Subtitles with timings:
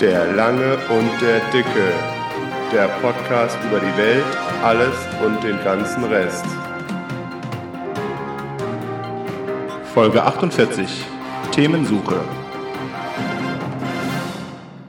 [0.00, 1.90] Der Lange und der Dicke.
[2.70, 4.26] Der Podcast über die Welt,
[4.62, 6.44] alles und den ganzen Rest.
[9.94, 10.86] Folge 48.
[11.50, 12.20] Themensuche.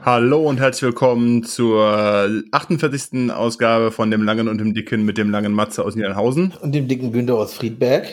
[0.04, 3.32] Hallo und herzlich willkommen zur 48.
[3.32, 6.52] Ausgabe von dem Langen und dem Dicken mit dem langen Matze aus Niederhausen.
[6.60, 8.04] Und dem dicken Günther aus Friedberg.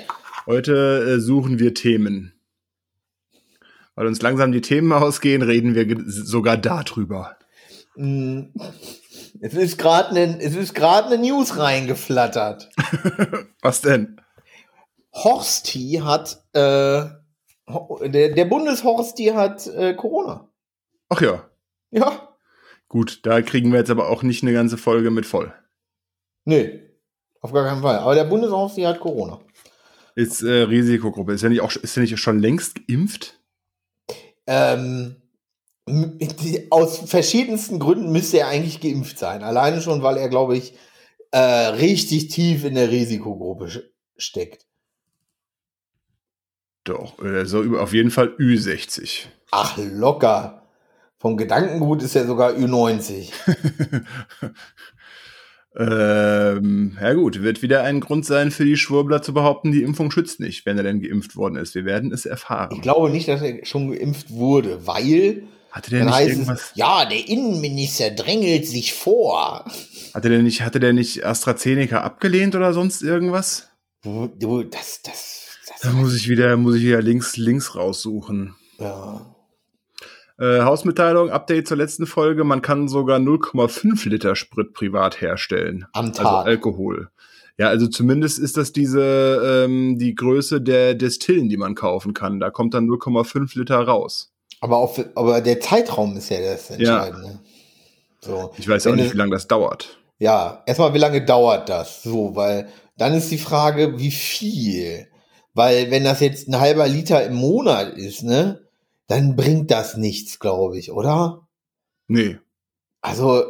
[0.46, 2.35] Heute äh, suchen wir Themen.
[3.96, 7.38] Weil uns langsam die Themen ausgehen, reden wir sogar darüber.
[7.96, 8.42] Mm,
[9.42, 12.70] Es ist gerade eine, es ist gerade eine News reingeflattert.
[13.62, 14.22] Was denn?
[15.14, 17.06] Horsti hat, äh,
[18.10, 20.50] der, der Bundeshorsti hat äh, Corona.
[21.10, 21.50] Ach ja,
[21.92, 22.36] Ja,
[22.90, 25.54] gut, da kriegen wir jetzt aber auch nicht eine ganze Folge mit voll.
[26.44, 26.82] nee,
[27.42, 28.00] auf gar keinen Fall.
[28.00, 29.40] Aber der Bundeshorsti hat Corona.
[30.16, 31.34] Ist äh, Risikogruppe.
[31.34, 33.40] Ist er nicht auch ist er nicht schon längst geimpft?
[34.48, 35.16] Ähm,
[35.88, 39.44] die, aus verschiedensten Gründen müsste er eigentlich geimpft sein.
[39.44, 40.74] Alleine schon, weil er, glaube ich,
[41.32, 43.70] äh, richtig tief in der Risikogruppe
[44.18, 44.66] steckt.
[46.86, 47.16] Doch,
[47.46, 49.26] so über auf jeden Fall Ü60.
[49.52, 50.62] Ach, locker.
[51.18, 53.32] Vom Gedankengut ist er sogar Ü90.
[55.78, 60.10] ähm, ja gut, wird wieder ein Grund sein für die Schwurbler zu behaupten, die Impfung
[60.10, 61.76] schützt nicht, wenn er denn geimpft worden ist.
[61.76, 62.76] Wir werden es erfahren.
[62.76, 66.62] Ich glaube nicht, dass er schon geimpft wurde, weil hatte der dann nicht irgendwas?
[66.62, 69.66] es, ja, der Innenminister drängelt sich vor.
[70.14, 73.68] Hatte der nicht, hatte der nicht AstraZeneca abgelehnt oder sonst irgendwas?
[74.02, 78.56] Du, du das, das, Da das, muss ich wieder, muss ich wieder links, links raussuchen.
[78.80, 79.35] ja.
[80.38, 82.44] Äh, Hausmitteilung, Update zur letzten Folge.
[82.44, 85.86] Man kann sogar 0,5 Liter Sprit privat herstellen.
[85.94, 86.46] Am Also Tag.
[86.46, 87.10] Alkohol.
[87.58, 92.42] Ja, also zumindest ist das diese, ähm, die Größe der Destillen, die man kaufen kann.
[92.42, 94.32] Da kommt dann 0,5 Liter raus.
[94.62, 96.76] aber, auf, aber der Zeitraum ist ja das Ja.
[97.06, 97.40] Entscheidende.
[98.20, 98.52] So.
[98.58, 100.00] Ich weiß auch Wenn nicht, es- wie lange das dauert.
[100.18, 102.02] Ja, erstmal, wie lange dauert das?
[102.04, 105.08] So, weil dann ist die Frage, wie viel?
[105.54, 108.60] Weil, wenn das jetzt ein halber Liter im Monat ist, ne,
[109.08, 111.48] dann bringt das nichts, glaube ich, oder?
[112.08, 112.38] Nee.
[113.02, 113.44] Also,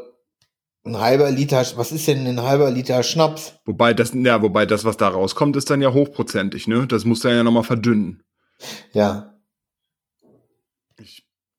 [0.86, 3.54] ein halber Liter, was ist denn ein halber Liter Schnaps?
[3.66, 6.86] Wobei das, ja, wobei das, was da rauskommt, ist dann ja hochprozentig, ne?
[6.88, 8.24] Das muss dann ja nochmal verdünnen.
[8.94, 9.32] Ja.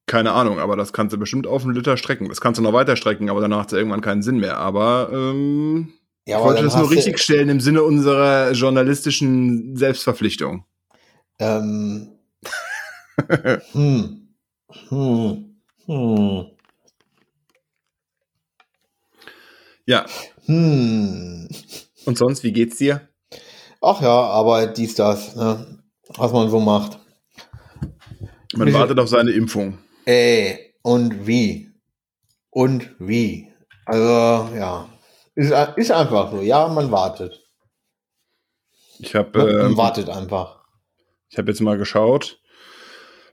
[0.09, 2.28] Keine Ahnung, aber das kannst du bestimmt auf einen Liter strecken.
[2.28, 4.59] Das kannst du noch weiter strecken, aber danach hat es irgendwann keinen Sinn mehr.
[4.59, 5.93] Aber ähm,
[6.27, 10.65] Ja, ich wollte das nur richtig stellen im Sinne unserer journalistischen Selbstverpflichtung.
[11.41, 12.13] Ähm,
[13.72, 14.28] hm.
[14.88, 15.56] Hm.
[15.87, 16.47] Hm.
[19.87, 20.06] Ja.
[20.47, 21.49] Hm.
[22.04, 23.09] Und sonst, wie geht's dir?
[23.81, 25.82] Ach ja, Arbeit, dies, das, ne?
[26.16, 26.99] Was man so macht.
[28.54, 29.78] Man Wie- wartet auf seine Impfung.
[30.04, 31.71] Ey, und wie?
[32.50, 33.53] Und wie?
[33.84, 34.88] Also, ja.
[35.34, 36.41] Ist, ist einfach so.
[36.43, 37.43] Ja, man wartet.
[38.98, 40.65] Ich habe Man, ähm, man wartet einfach.
[41.28, 42.41] ich hab jetzt mal geschaut.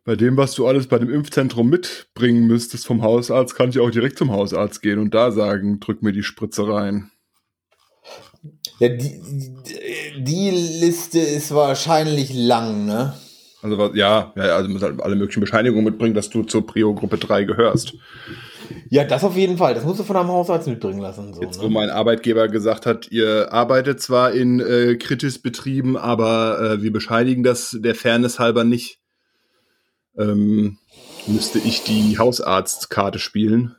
[0.05, 3.89] Bei dem, was du alles bei dem Impfzentrum mitbringen müsstest vom Hausarzt, kann ich auch
[3.89, 7.09] direkt zum Hausarzt gehen und da sagen, drück mir die Spritze rein.
[8.79, 9.21] Ja, die,
[10.17, 13.13] die, Liste ist wahrscheinlich lang, ne?
[13.61, 16.67] Also was, ja, ja, also du musst halt alle möglichen Bescheinigungen mitbringen, dass du zur
[16.67, 17.93] Prio-Gruppe 3 gehörst.
[18.89, 19.73] Ja, das auf jeden Fall.
[19.73, 21.33] Das musst du von deinem Hausarzt mitbringen lassen.
[21.33, 21.69] So, Jetzt, wo ne?
[21.69, 27.43] mein Arbeitgeber gesagt hat, ihr arbeitet zwar in äh, kritisch Betrieben, aber äh, wir bescheinigen
[27.43, 28.99] das der Fairness halber nicht,
[30.17, 30.77] ähm,
[31.27, 33.75] müsste ich die Hausarztkarte spielen.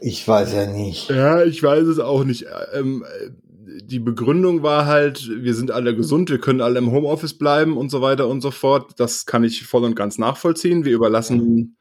[0.00, 1.10] Ich weiß ja nicht.
[1.10, 2.46] Ja, ich weiß es auch nicht.
[2.72, 3.30] Ähm, äh,
[3.84, 7.90] die Begründung war halt, wir sind alle gesund, wir können alle im Homeoffice bleiben und
[7.90, 8.92] so weiter und so fort.
[8.98, 10.84] Das kann ich voll und ganz nachvollziehen.
[10.84, 11.76] Wir überlassen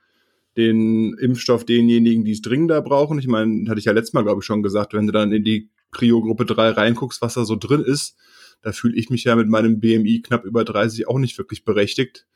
[0.57, 3.19] den Impfstoff denjenigen, die es dringender brauchen.
[3.19, 5.43] Ich meine, hatte ich ja letztes Mal, glaube ich, schon gesagt, wenn du dann in
[5.43, 8.17] die Prio-Gruppe 3 reinguckst, was da so drin ist,
[8.61, 12.27] da fühle ich mich ja mit meinem BMI knapp über 30 auch nicht wirklich berechtigt.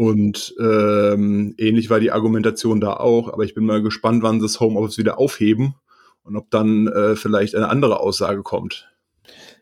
[0.00, 4.46] Und ähm, ähnlich war die Argumentation da auch, aber ich bin mal gespannt, wann sie
[4.46, 5.74] das Homeoffice wieder aufheben
[6.22, 8.90] und ob dann äh, vielleicht eine andere Aussage kommt.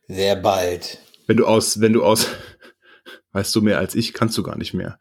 [0.06, 1.00] Sehr bald.
[1.26, 2.28] Wenn du aus, wenn du aus,
[3.32, 5.00] weißt du mehr als ich, kannst du gar nicht mehr.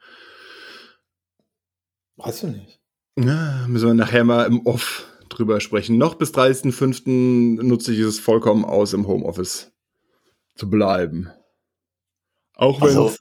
[2.15, 2.79] Weißt du nicht.
[3.15, 5.99] Ja, müssen wir nachher mal im Off drüber sprechen.
[5.99, 7.61] Noch bis 30.05.
[7.61, 9.71] nutze ich es vollkommen aus, im Homeoffice
[10.55, 11.29] zu bleiben.
[12.55, 13.13] Auch wenn Also,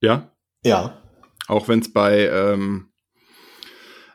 [0.00, 0.35] ja,
[0.66, 1.02] ja.
[1.48, 2.90] auch wenn es bei ähm,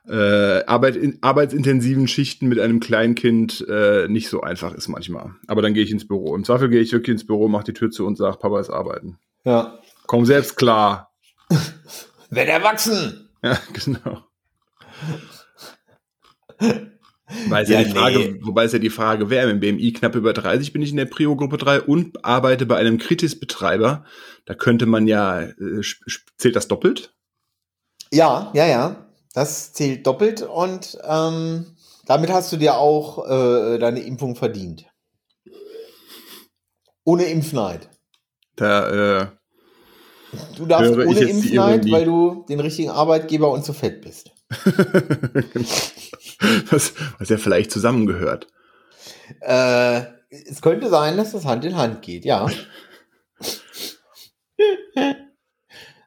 [0.08, 5.36] äh, Arbeit in, arbeitsintensiven Schichten mit einem Kleinkind äh, nicht so einfach ist manchmal.
[5.48, 6.36] Aber dann gehe ich ins Büro.
[6.36, 8.70] Im Zweifel gehe ich wirklich ins Büro, mache die Tür zu und sage, Papa ist
[8.70, 9.20] arbeiten.
[9.44, 9.80] Ja.
[10.08, 11.12] Komm selbst klar.
[12.30, 13.30] Werd erwachsen!
[13.44, 14.24] Ja, genau.
[17.46, 18.40] Wobei es ja, ja, die Frage, nee.
[18.42, 21.06] wobei es ja die Frage wäre, im BMI knapp über 30 bin ich in der
[21.06, 24.06] Prio-Gruppe 3 und arbeite bei einem Kritis-Betreiber.
[24.46, 25.82] Da könnte man ja, äh,
[26.38, 27.14] zählt das doppelt?
[28.12, 29.08] Ja, ja, ja.
[29.34, 34.86] Das zählt doppelt und ähm, damit hast du dir auch äh, deine Impfung verdient.
[37.06, 37.90] Ohne Impfneid.
[38.58, 39.28] Da, äh,
[40.58, 44.32] du darfst ohne Impfneid, weil du den richtigen Arbeitgeber und zu fett bist.
[46.70, 48.48] was, was ja vielleicht zusammengehört.
[49.40, 52.48] Äh, es könnte sein, dass das Hand in Hand geht, ja.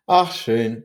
[0.06, 0.84] Ach, schön.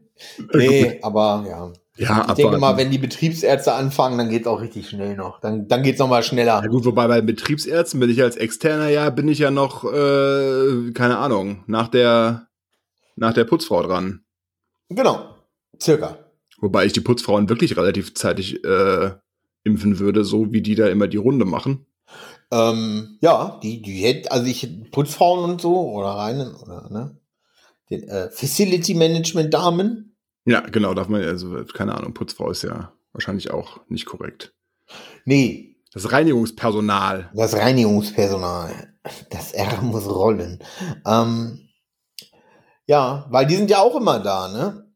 [0.53, 1.73] Nee, aber ja.
[1.97, 5.41] Ja, ich denke mal, wenn die Betriebsärzte anfangen, dann geht es auch richtig schnell noch.
[5.41, 6.61] Dann, dann geht es nochmal schneller.
[6.63, 10.91] Ja gut, wobei bei Betriebsärzten bin ich als Externer ja, bin ich ja noch, äh,
[10.93, 12.47] keine Ahnung, nach der,
[13.17, 14.23] nach der Putzfrau dran.
[14.87, 15.35] Genau,
[15.77, 16.28] circa.
[16.61, 19.11] Wobei ich die Putzfrauen wirklich relativ zeitig äh,
[19.63, 21.85] impfen würde, so wie die da immer die Runde machen.
[22.51, 27.17] Ähm, ja, die, die hätten, also ich Putzfrauen und so oder rein, oder ne?
[27.89, 30.17] Den äh, Facility Management Damen.
[30.45, 34.53] Ja, genau, darf man, also keine Ahnung, Putzfrau ist ja wahrscheinlich auch nicht korrekt.
[35.25, 35.77] Nee.
[35.91, 37.31] Das Reinigungspersonal.
[37.33, 38.93] Das Reinigungspersonal.
[39.31, 40.63] Das R muss rollen.
[41.05, 41.69] Ähm,
[42.85, 44.88] ja, weil die sind ja auch immer da, ne?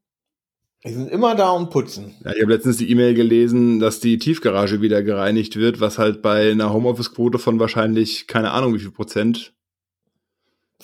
[0.86, 2.14] Die sind immer da und putzen.
[2.24, 6.20] Ja, ich habe letztens die E-Mail gelesen, dass die Tiefgarage wieder gereinigt wird, was halt
[6.20, 9.54] bei einer Homeoffice-Quote von wahrscheinlich keine Ahnung wie viel Prozent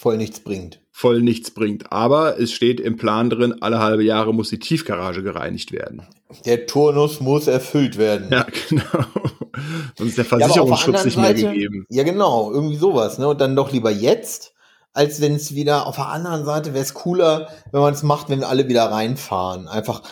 [0.00, 0.81] voll nichts bringt.
[0.91, 1.93] Voll nichts bringt.
[1.93, 6.06] Aber es steht im Plan drin, alle halbe Jahre muss die Tiefgarage gereinigt werden.
[6.47, 8.29] Der Turnus muss erfüllt werden.
[8.31, 9.05] Ja, genau.
[9.97, 11.87] Sonst ist der Versicherungsschutz ja, nicht mehr Seite, gegeben.
[11.91, 13.19] Ja, genau, irgendwie sowas.
[13.19, 13.29] Ne?
[13.29, 14.55] Und dann doch lieber jetzt
[14.93, 18.29] als wenn es wieder auf der anderen Seite wäre es cooler, wenn man es macht,
[18.29, 19.69] wenn wir alle wieder reinfahren.
[19.69, 20.03] Einfach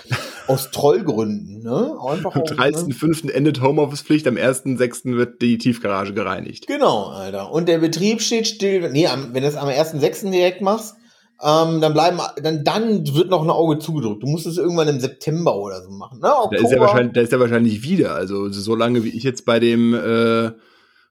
[0.47, 1.63] aus Trollgründen.
[1.63, 1.97] Ne?
[2.09, 3.27] Einfach am 30.05.
[3.27, 3.33] Ne?
[3.33, 5.17] endet Homeoffice-Pflicht, am 1.06.
[5.17, 6.67] wird die Tiefgarage gereinigt.
[6.69, 7.51] Genau, Alter.
[7.51, 8.91] Und der Betrieb steht still.
[8.91, 10.31] Nee, am, wenn du es am 1.06.
[10.31, 10.95] direkt machst,
[11.43, 14.23] ähm, dann bleiben, dann, dann wird noch ein Auge zugedrückt.
[14.23, 16.21] Du musst es irgendwann im September oder so machen.
[16.21, 16.33] Ne?
[16.51, 18.15] Da ist er wahrscheinlich, da ist er wahrscheinlich wieder.
[18.15, 20.53] Also so lange wie ich jetzt bei dem äh,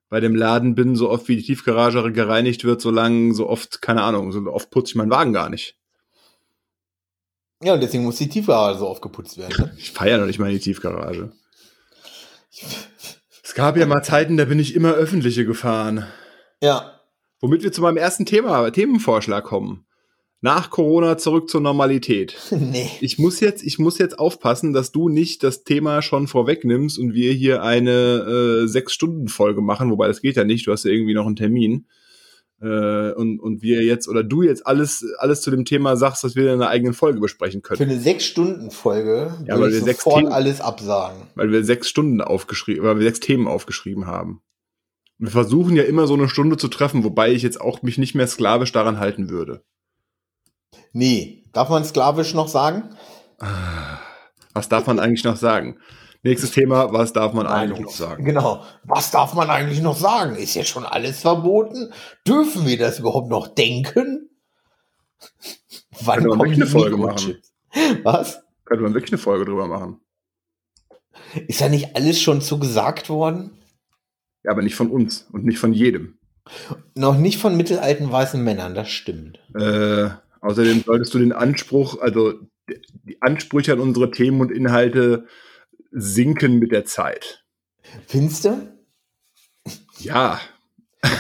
[0.10, 3.82] bei dem Laden bin, so oft wie die Tiefgarage gereinigt wird, so lang, so oft,
[3.82, 5.78] keine Ahnung, so oft putze ich meinen Wagen gar nicht.
[7.64, 9.56] Ja, und deswegen muss die Tiefgarage so oft geputzt werden.
[9.58, 9.74] Ne?
[9.78, 11.32] Ich feiere noch nicht mal in die Tiefgarage.
[13.44, 16.06] Es gab ja mal Zeiten, da bin ich immer öffentliche gefahren.
[16.62, 17.00] Ja.
[17.40, 19.87] Womit wir zu meinem ersten Thema, Themenvorschlag kommen
[20.42, 22.38] nach Corona zurück zur Normalität.
[22.58, 22.90] Nee.
[23.02, 27.14] Ich muss jetzt, ich muss jetzt aufpassen, dass du nicht das Thema schon vorwegnimmst und
[27.14, 31.14] wir hier eine äh, Sechs-Stunden-Folge machen, wobei das geht ja nicht, du hast ja irgendwie
[31.14, 31.86] noch einen Termin.
[32.60, 36.36] Äh, und, und wir jetzt oder du jetzt alles, alles zu dem Thema sagst, dass
[36.36, 37.78] wir in einer eigenen Folge besprechen können.
[37.78, 41.22] Für eine Sechs-Stunden-Folge ja, weil wir sechs Themen, alles absagen.
[41.36, 44.42] Weil wir sechs Stunden aufgeschrieben, weil wir sechs Themen aufgeschrieben haben.
[45.20, 48.16] Wir versuchen ja immer so eine Stunde zu treffen, wobei ich jetzt auch mich nicht
[48.16, 49.64] mehr sklavisch daran halten würde.
[50.98, 51.44] Nee.
[51.54, 52.90] Darf man sklavisch noch sagen?
[54.54, 55.80] Was darf man eigentlich noch sagen?
[56.24, 58.26] Nächstes Thema, was darf man eigentlich noch sagen?
[58.26, 58.64] Genau.
[58.84, 60.36] Was darf man eigentlich noch sagen?
[60.36, 61.94] Ist jetzt schon alles verboten?
[62.28, 64.32] Dürfen wir das überhaupt noch denken?
[66.02, 67.38] Wann Können wir wirklich eine Folge machen?
[68.02, 68.42] Was?
[68.66, 70.02] Könnte man wirklich eine Folge drüber machen?
[71.48, 73.52] Ist ja nicht alles schon so gesagt worden?
[74.44, 76.18] Ja, aber nicht von uns und nicht von jedem.
[76.96, 79.40] Noch nicht von mittelalten weißen Männern, das stimmt.
[79.54, 80.10] Äh,
[80.48, 82.36] Außerdem solltest du den Anspruch, also
[83.04, 85.28] die Ansprüche an unsere Themen und Inhalte
[85.92, 87.44] sinken mit der Zeit.
[88.08, 88.80] Findest du?
[90.00, 90.40] Ja.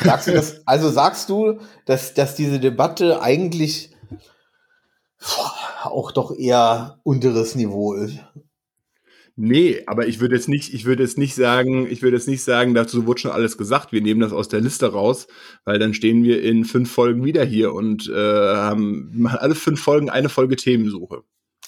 [0.05, 3.93] Sagst du das, also sagst du, dass, dass diese Debatte eigentlich
[5.83, 8.19] auch doch eher unteres Niveau ist?
[9.39, 12.43] Nee, aber ich würde jetzt nicht, ich würde jetzt nicht sagen, ich würde jetzt nicht
[12.43, 13.91] sagen, dazu wurde schon alles gesagt.
[13.91, 15.27] Wir nehmen das aus der Liste raus,
[15.63, 19.79] weil dann stehen wir in fünf Folgen wieder hier und äh, haben machen alle fünf
[19.79, 21.21] Folgen eine Folge Themensuche.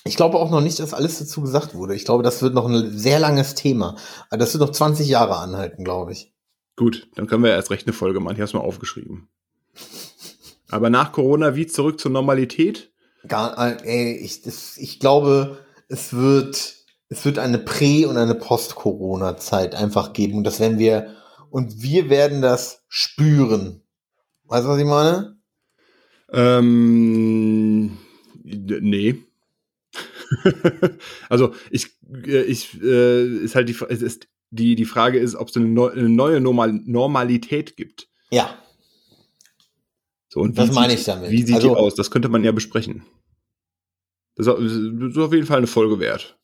[0.04, 1.94] Ich glaube auch noch nicht, dass alles dazu gesagt wurde.
[1.94, 3.98] Ich glaube, das wird noch ein sehr langes Thema.
[4.32, 6.34] Das wird noch 20 Jahre anhalten, glaube ich.
[6.76, 8.34] Gut, dann können wir erst recht eine Folge machen.
[8.34, 9.30] Ich habe es mal aufgeschrieben.
[10.72, 12.92] Aber nach Corona wie zurück zur Normalität?
[13.28, 16.78] Gar, äh, ey, ich, das, ich glaube, es wird
[17.10, 20.38] es wird eine Prä- und eine Post-Corona-Zeit einfach geben.
[20.38, 21.16] Und das werden wir,
[21.50, 23.82] und wir werden das spüren.
[24.46, 25.38] Weißt du, was ich meine?
[26.32, 27.98] Ähm,
[28.44, 29.16] nee.
[31.30, 31.88] also ich,
[32.25, 35.89] äh, ich äh, ist halt die, ist, die, die Frage ist, ob es eine, neu,
[35.89, 38.08] eine neue Normal Normalität gibt.
[38.30, 38.56] Ja.
[40.28, 41.32] So, und das meine ich damit.
[41.32, 41.96] Wie sieht also, die aus?
[41.96, 43.04] Das könnte man ja besprechen.
[44.36, 46.38] Das ist auf jeden Fall eine Folge wert.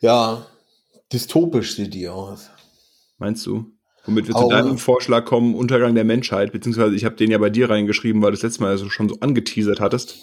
[0.00, 0.46] Ja,
[1.12, 2.50] dystopisch sieht die aus.
[3.18, 3.66] Meinst du?
[4.04, 7.50] Womit wir zu deinem Vorschlag kommen, Untergang der Menschheit, beziehungsweise ich habe den ja bei
[7.50, 10.18] dir reingeschrieben, weil du das letzte Mal also schon so angeteasert hattest.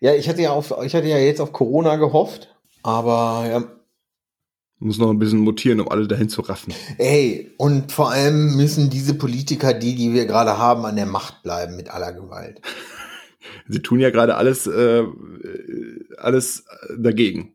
[0.00, 3.64] Ja, ich hatte ja auf, ich hatte ja jetzt auf Corona gehofft, aber ja,
[4.78, 6.74] Muss noch ein bisschen mutieren, um alle dahin zu raffen.
[6.98, 11.42] ey, und vor allem müssen diese Politiker, die, die wir gerade haben, an der Macht
[11.42, 12.60] bleiben mit aller Gewalt.
[13.68, 15.04] Sie tun ja gerade alles, äh,
[16.18, 16.64] alles
[16.96, 17.54] dagegen.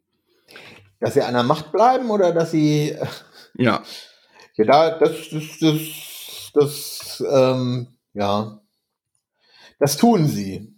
[1.03, 2.97] Dass sie an der Macht bleiben oder dass sie,
[3.55, 3.83] Ja,
[4.55, 8.61] ja, da, das, das, das, das, ähm, ja,
[9.79, 10.73] das tun sie.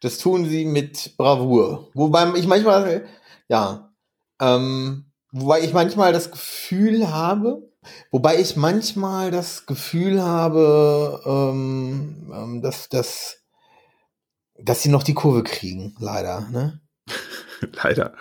[0.00, 1.90] Das tun sie mit Bravour.
[1.92, 3.06] Wobei ich manchmal,
[3.48, 3.92] ja,
[4.40, 7.70] ähm, wobei ich manchmal das Gefühl habe,
[8.10, 13.42] wobei ich manchmal das Gefühl habe, ähm, ähm, dass, dass,
[14.58, 16.80] dass sie noch die Kurve kriegen, leider, ne?
[17.72, 18.14] leider.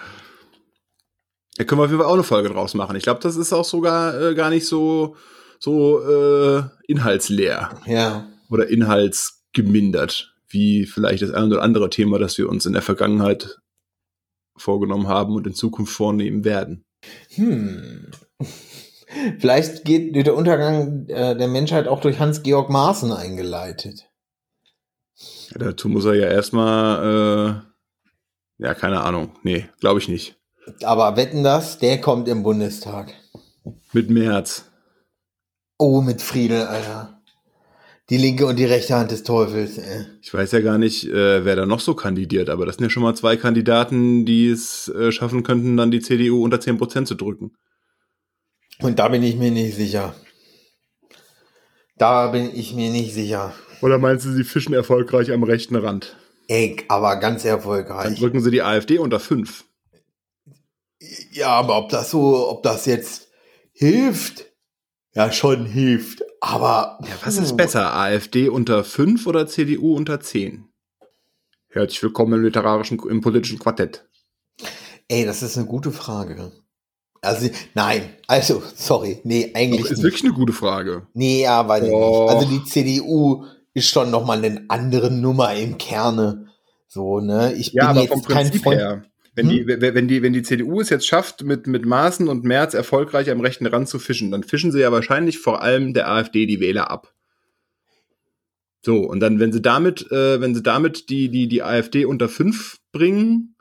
[1.58, 2.96] Da können wir auf jeden Fall auch eine Folge draus machen.
[2.96, 5.16] Ich glaube, das ist auch sogar äh, gar nicht so,
[5.60, 8.28] so äh, inhaltsleer Ja.
[8.50, 13.60] oder inhaltsgemindert, wie vielleicht das ein oder andere Thema, das wir uns in der Vergangenheit
[14.58, 16.86] vorgenommen haben und in Zukunft vornehmen werden.
[17.36, 18.12] Hm.
[19.40, 24.10] Vielleicht geht der Untergang äh, der Menschheit auch durch Hans-Georg Maaßen eingeleitet.
[25.52, 27.64] Ja, dazu muss er ja erstmal,
[28.60, 29.38] äh, ja, keine Ahnung.
[29.44, 30.38] Nee, glaube ich nicht.
[30.84, 33.14] Aber wetten das, der kommt im Bundestag.
[33.94, 34.66] Mit März.
[35.78, 37.22] Oh, mit Friedel, Alter.
[38.10, 39.78] Die linke und die rechte Hand des Teufels.
[39.78, 40.06] Ey.
[40.22, 42.90] Ich weiß ja gar nicht, äh, wer da noch so kandidiert, aber das sind ja
[42.90, 47.16] schon mal zwei Kandidaten, die es äh, schaffen könnten, dann die CDU unter 10% zu
[47.16, 47.54] drücken.
[48.82, 50.14] Und da bin ich mir nicht sicher.
[51.98, 53.54] Da bin ich mir nicht sicher.
[53.82, 56.16] Oder meinst du, sie fischen erfolgreich am rechten Rand?
[56.48, 58.20] Ey, aber ganz Dann erfolgreich.
[58.20, 59.66] drücken sie die AfD unter 5.
[61.32, 63.28] Ja, aber ob das so, ob das jetzt
[63.74, 64.46] hilft?
[65.14, 66.24] Ja, schon hilft.
[66.42, 67.00] Aber.
[67.02, 70.66] Ja, was ist besser, AfD unter 5 oder CDU unter 10?
[71.70, 74.08] Herzlich willkommen im literarischen, im politischen Quartett.
[75.08, 76.52] Ey, das ist eine gute Frage.
[77.22, 80.04] Also, nein, also, sorry, nee, eigentlich Doch, ist nicht.
[80.04, 81.08] wirklich eine gute Frage.
[81.14, 82.30] Nee, ja, weiß ich Doch.
[82.30, 82.30] nicht.
[82.30, 86.48] Also die CDU ist schon noch mal eine andere Nummer im Kerne.
[86.88, 87.54] So, ne?
[87.54, 88.80] Ich Ja, bin aber jetzt vom kein Prinzip Freund.
[88.80, 89.06] her.
[89.36, 89.68] Wenn, Hm?
[89.68, 93.30] die, wenn, die, wenn die CDU es jetzt schafft, mit, mit Maaßen und Merz erfolgreich
[93.30, 96.60] am rechten Rand zu fischen, dann fischen sie ja wahrscheinlich vor allem der AfD die
[96.60, 97.14] Wähler ab.
[98.84, 102.30] So, und dann, wenn sie damit, äh, wenn sie damit die, die, die AfD unter
[102.30, 103.56] 5 bringen,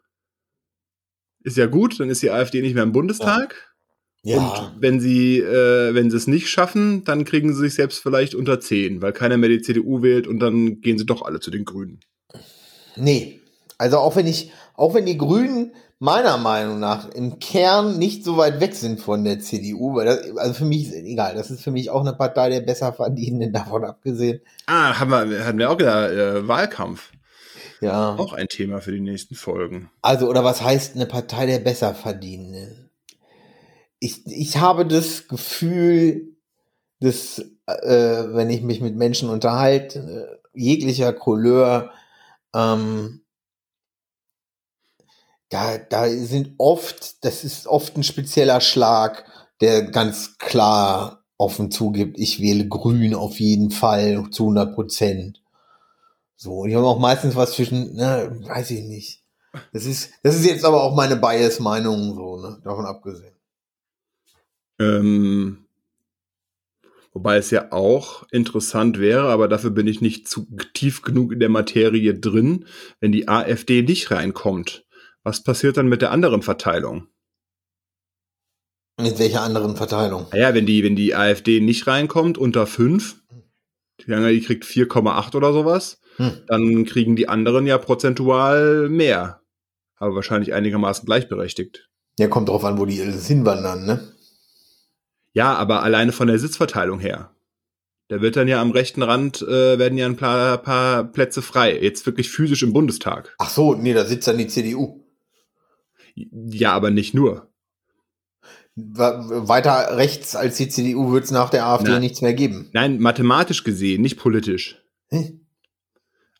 [1.43, 3.75] ist ja gut, dann ist die AfD nicht mehr im Bundestag.
[4.23, 8.03] Ja, Und wenn sie, äh, wenn sie es nicht schaffen, dann kriegen sie sich selbst
[8.03, 11.41] vielleicht unter 10, weil keiner mehr die CDU wählt und dann gehen sie doch alle
[11.41, 12.01] zu den Grünen.
[12.97, 13.41] nee.
[13.77, 18.37] Also auch wenn ich, auch wenn die Grünen meiner Meinung nach im Kern nicht so
[18.37, 21.63] weit weg sind von der CDU, weil das, also für mich ist egal, das ist
[21.63, 24.41] für mich auch eine Partei der Besserverdienenden, davon abgesehen.
[24.67, 27.11] Ah, haben wir, hatten wir auch wieder äh, Wahlkampf.
[27.81, 28.15] Ja.
[28.17, 29.91] Auch ein Thema für die nächsten Folgen.
[30.03, 32.91] Also, oder was heißt eine Partei der Besserverdienenden?
[33.99, 36.35] Ich, ich habe das Gefühl,
[37.01, 41.93] dass, äh, wenn ich mich mit Menschen unterhalte, äh, jeglicher Couleur,
[42.55, 43.24] ähm,
[45.55, 49.25] da, da sind oft, das ist oft ein spezieller Schlag,
[49.61, 55.43] der ganz klar offen zugibt, ich wähle Grün auf jeden Fall zu 100 Prozent.
[56.35, 59.23] So, und ich habe auch meistens was zwischen, ne, weiß ich nicht.
[59.73, 63.37] Das ist, das ist jetzt aber auch meine Bias-Meinung, so, ne, davon abgesehen.
[64.81, 65.67] Ähm,
[67.13, 71.39] wobei es ja auch interessant wäre, aber dafür bin ich nicht zu tief genug in
[71.39, 72.67] der Materie drin,
[72.99, 74.84] wenn die AfD nicht reinkommt.
[75.25, 77.09] Was passiert dann mit der anderen Verteilung?
[79.01, 80.27] Mit welcher anderen Verteilung?
[80.31, 83.17] Naja, wenn die, wenn die AfD nicht reinkommt, unter 5,
[84.01, 86.43] die sagen ja, die kriegt 4,8 oder sowas, Hm.
[86.47, 89.41] dann kriegen die anderen ja prozentual mehr.
[89.97, 91.89] Aber wahrscheinlich einigermaßen gleichberechtigt.
[92.19, 94.13] Ja, kommt drauf an, wo die hinwandern, ne?
[95.33, 97.35] Ja, aber alleine von der Sitzverteilung her.
[98.09, 101.81] Da wird dann ja am rechten Rand, äh, werden ja ein paar, paar Plätze frei.
[101.81, 103.35] Jetzt wirklich physisch im Bundestag.
[103.39, 105.04] Ach so, nee, da sitzt dann die CDU.
[106.15, 107.51] Ja, aber nicht nur.
[108.77, 112.01] Weiter rechts als die CDU wird es nach der AfD Nein.
[112.01, 112.71] nichts mehr geben.
[112.73, 114.83] Nein, mathematisch gesehen, nicht politisch.
[115.11, 115.41] Hä?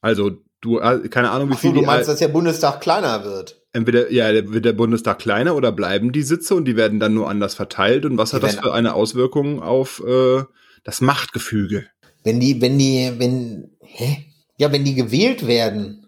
[0.01, 3.25] Also, du, äh, keine Ahnung, wie Ach so, viel du meinst, dass der Bundestag kleiner
[3.25, 3.65] wird?
[3.75, 7.29] entweder ja, wird der Bundestag kleiner oder bleiben die Sitze und die werden dann nur
[7.29, 10.45] anders verteilt und was Die hat das für eine Auswirkung auf äh,
[10.85, 11.87] das Machtgefüge?
[12.23, 14.27] Wenn die, wenn die, wenn, hä?
[14.57, 16.04] Ja, wenn die gewählt werden,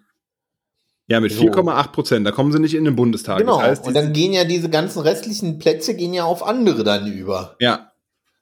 [1.08, 1.42] Ja, mit So.
[1.44, 2.26] 4,8 Prozent.
[2.26, 3.38] Da kommen sie nicht in den Bundestag.
[3.38, 3.58] Genau.
[3.60, 7.06] Das heißt, und dann gehen ja diese ganzen restlichen Plätze gehen ja auf andere dann
[7.10, 7.56] über.
[7.60, 7.92] ja,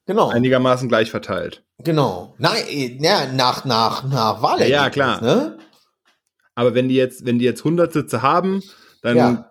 [0.06, 0.28] Genau.
[0.28, 1.62] einigermaßen gleich verteilt.
[1.78, 2.34] Genau.
[2.38, 4.70] Nein, äh, ja, nach, nach, nach Wahlergebnis.
[4.70, 5.22] Ja, ja, klar.
[5.22, 5.58] Ne?
[6.54, 8.62] Aber wenn die jetzt, wenn die jetzt 100 Sitze haben,
[9.02, 9.50] dann Ja.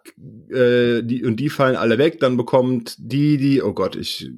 [0.55, 4.29] äh, die und die fallen alle weg, dann bekommt die, die, oh Gott, ich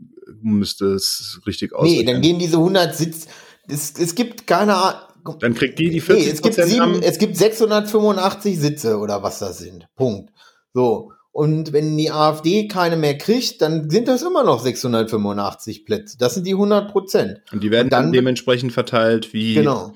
[0.41, 2.05] müsste es richtig Nee, ausrechnen.
[2.08, 3.27] dann gehen diese 100 Sitz.
[3.67, 5.00] Es, es gibt keine Ahnung.
[5.39, 9.24] Dann kriegt die, die Nee, 40 es gibt, Prozent sieben, es gibt 685 Sitze oder
[9.24, 9.88] was das sind.
[9.96, 10.32] Punkt.
[10.74, 11.12] So.
[11.32, 16.17] Und wenn die AfD keine mehr kriegt, dann sind das immer noch 685 Plätze.
[16.17, 17.41] Das sind die 100 Prozent.
[17.51, 19.94] Und die werden und dann- dann dementsprechend verteilt, wie Genau.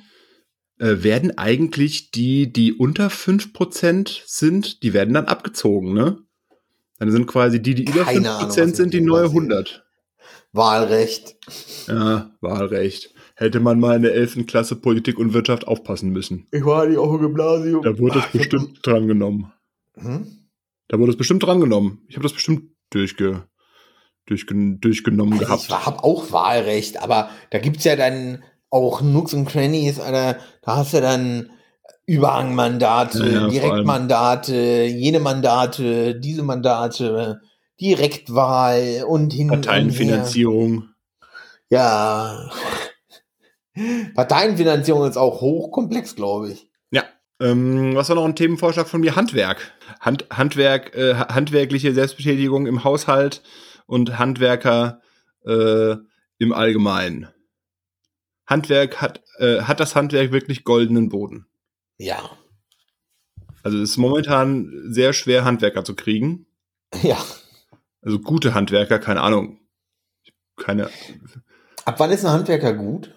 [0.80, 6.18] äh, werden eigentlich die, die unter 5% sind, die werden dann abgezogen, ne?
[7.00, 9.42] Dann sind quasi die, die über Keine 5% Ahnung, was mit sind, die neue passiert.
[9.44, 9.86] 100.
[10.52, 11.36] Wahlrecht.
[11.88, 13.14] Ja, Wahlrecht.
[13.42, 14.46] Hätte man mal in der 11.
[14.48, 16.46] Klasse Politik und Wirtschaft aufpassen müssen.
[16.52, 17.82] Ich war nicht auf dem Gymnasium.
[17.84, 19.54] Da wurde es ich hab- bestimmt drangenommen.
[19.96, 20.28] Hm?
[20.90, 22.02] Da wurde es bestimmt drangenommen.
[22.10, 23.44] Ich habe das bestimmt durchge,
[24.26, 25.66] durchge, durchgenommen Also gehabt.
[25.70, 30.76] ich habe auch Wahlrecht, aber da gibt's ja dann auch Nooks und Crannies, Alter, da
[30.76, 31.50] hast du dann
[32.08, 37.40] Überhangmandate, Ja, ja, Direktmandate, jene Mandate, diese Mandate,
[37.80, 39.72] Direktwahl und hin und her.
[39.72, 40.90] Parteienfinanzierung.
[41.70, 42.50] Ja.
[44.16, 46.70] Parteienfinanzierung ist auch hochkomplex, glaube ich.
[46.92, 47.04] Ja.
[47.40, 49.16] Ähm, was war noch ein Themenvorschlag von mir?
[49.16, 49.72] Handwerk.
[50.00, 53.42] Hand, Handwerk, äh, ha- handwerkliche Selbstbetätigung im Haushalt
[53.86, 55.02] und Handwerker
[55.46, 55.96] äh,
[56.38, 57.28] im Allgemeinen.
[58.46, 61.46] Handwerk hat, äh, hat das Handwerk wirklich goldenen Boden.
[61.98, 62.32] Ja.
[63.62, 66.46] Also es ist momentan sehr schwer, Handwerker zu kriegen.
[67.04, 67.18] Ja.
[68.02, 69.60] Also gute Handwerker, keine Ahnung.
[70.58, 70.90] Keine.
[71.86, 73.14] Ab wann ist ein Handwerker gut?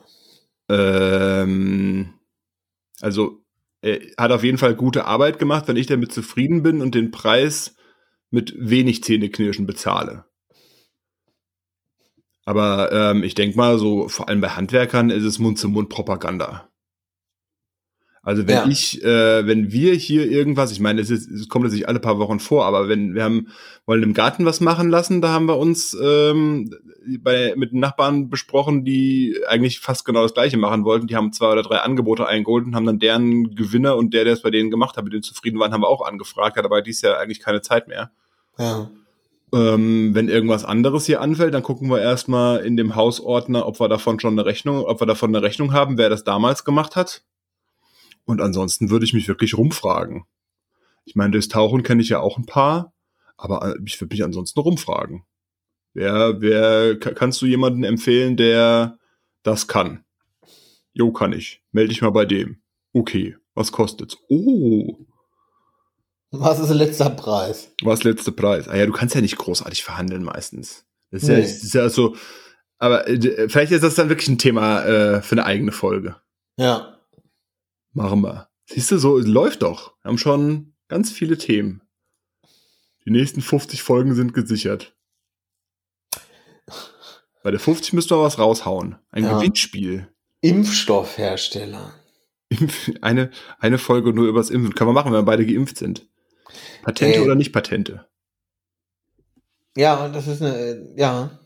[0.73, 2.15] Ähm,
[3.01, 3.45] also
[3.83, 7.11] er hat auf jeden Fall gute Arbeit gemacht, wenn ich damit zufrieden bin und den
[7.11, 7.77] Preis
[8.31, 10.25] mit wenig Zähneknirschen bezahle.
[12.45, 16.72] Aber ähm, ich denke mal, so vor allem bei Handwerkern ist es Mund-zu-Mund-Propaganda.
[18.25, 18.69] Also wenn Ja.
[18.69, 21.99] ich, äh, wenn wir hier irgendwas, ich meine, es, ist, es kommt jetzt nicht alle
[21.99, 23.49] paar Wochen vor, aber wenn wir haben,
[23.85, 26.73] wollen im Garten was machen lassen, da haben wir uns ähm,
[27.19, 31.09] bei, mit den Nachbarn besprochen, die eigentlich fast genau das gleiche machen wollten.
[31.09, 34.35] Die haben zwei oder drei Angebote eingeholt und haben dann deren Gewinner und der, der
[34.35, 36.81] es bei denen gemacht hat, mit denen zufrieden waren, haben wir auch angefragt, hat aber
[36.81, 38.13] dies Jahr eigentlich keine Zeit mehr.
[38.57, 38.89] Ja.
[39.53, 43.89] Ähm, wenn irgendwas anderes hier anfällt, dann gucken wir erstmal in dem Hausordner, ob wir
[43.89, 47.23] davon schon eine Rechnung, ob wir davon eine Rechnung haben, wer das damals gemacht hat.
[48.25, 50.25] Und ansonsten würde ich mich wirklich rumfragen.
[51.05, 52.93] Ich meine, das Tauchen kenne ich ja auch ein paar,
[53.37, 55.25] aber äh, ich würde mich ansonsten rumfragen.
[55.95, 58.99] Wer, wer, ka- kannst du jemanden empfehlen, der
[59.43, 60.05] das kann?
[60.93, 61.63] Jo, kann ich.
[61.73, 62.63] Melde dich mal bei dem.
[62.93, 64.17] Okay, was kostet's?
[64.29, 64.99] Oh,
[66.31, 67.73] Was ist der letzte Preis?
[67.83, 68.69] was letzte Preis?
[68.69, 70.87] Ah ja, du kannst ja nicht großartig verhandeln meistens.
[71.11, 71.43] Das ist, ja, Nee.
[71.43, 72.17] das ist ja so.
[72.79, 76.17] Aber äh, vielleicht ist das dann wirklich ein Thema äh, für eine eigene Folge.
[76.57, 76.99] Ja.
[77.93, 78.49] Machen wir.
[78.67, 79.95] Siehst du, so läuft doch.
[80.03, 81.83] Wir haben schon ganz viele Themen.
[83.05, 84.97] Die nächsten 50 Folgen sind gesichert.
[87.43, 88.97] Bei der 50 müsst ihr was raushauen.
[89.11, 89.35] Ein Ja.
[89.39, 90.09] Gewinnspiel.
[90.43, 91.93] Impfstoffhersteller.
[92.53, 94.75] Impf- Eine, eine Folge nur übers Impfen.
[94.75, 96.07] Kann man machen, wenn wir beide geimpft sind.
[96.83, 97.23] Patente Äh.
[97.23, 98.07] oder nicht Patente?
[99.77, 101.39] Ja, das ist eine, äh, ja.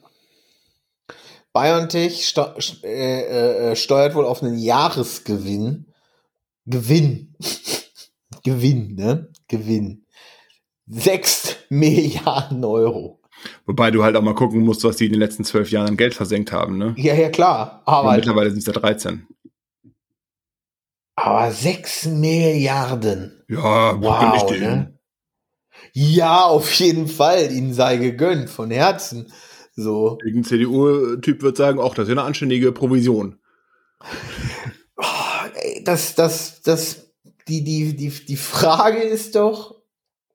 [1.55, 5.87] BioNTech sto st- äh, äh, steuert wohl auf einen Jahresgewinn.
[6.67, 7.35] Gewinn.
[8.45, 9.31] Gewinn, ne?
[9.49, 10.05] Gewinn.
[10.87, 13.21] Sechs Milliarden Euro.
[13.67, 15.97] Wobei du halt auch mal gucken musst, was die in den letzten zwölf Jahren an
[15.97, 16.95] Geld versenkt haben, ne?
[16.97, 17.83] Ja, ja, klar.
[17.85, 19.27] Aber Aber, mittlerweile sind es ja 13.
[21.17, 23.43] aber sechs Milliarden.
[23.49, 24.99] Ja, Wow, ne?
[25.93, 27.53] Ja, auf jeden Fall.
[27.53, 29.33] Ihnen sei gegönnt, von Herzen.
[29.75, 30.19] So.
[30.25, 33.39] Irgendein CDU-Typ wird sagen, ach, das ist ja eine anständige Provision.
[35.85, 37.07] Das, das, das,
[37.49, 39.77] die, die, die, die Frage ist doch,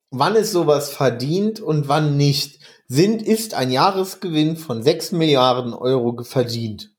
[0.09, 2.59] wann ist sowas verdient und wann nicht?
[2.87, 6.91] Sind, ist ein Jahresgewinn von 6 Milliarden Euro verdient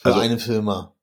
[0.00, 0.94] für Also- eine Firma?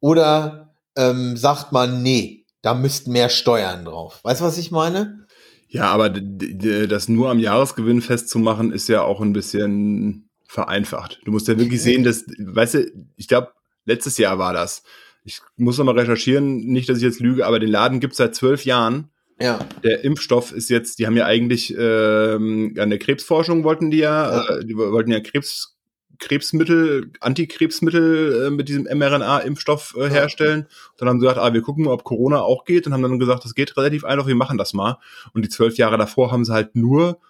[0.00, 4.20] Oder ähm, sagt man, nee, da müssten mehr Steuern drauf?
[4.22, 5.26] Weißt du, was ich meine?
[5.68, 11.20] Ja, aber das nur am Jahresgewinn festzumachen, ist ja auch ein bisschen vereinfacht.
[11.24, 13.48] Du musst ja wirklich sehen, dass, weißt du, ich glaube,
[13.84, 14.82] letztes Jahr war das.
[15.28, 18.34] Ich muss noch mal recherchieren, nicht, dass ich jetzt lüge, aber den Laden gibt's seit
[18.34, 19.10] zwölf Jahren.
[19.38, 19.58] Ja.
[19.84, 24.34] Der Impfstoff ist jetzt, die haben ja eigentlich ähm, an der Krebsforschung wollten die ja,
[24.34, 24.56] Ja.
[24.56, 25.76] Äh, die wollten ja Krebs
[26.18, 30.62] Krebsmittel, Antikrebsmittel äh, mit diesem mRNA-Impfstoff äh, herstellen.
[30.62, 32.86] Und dann haben sie gesagt, ah, wir gucken mal, ob Corona auch geht.
[32.86, 34.98] Und haben dann gesagt, das geht relativ einfach, wir machen das mal.
[35.32, 37.20] Und die zwölf Jahre davor haben sie halt nur,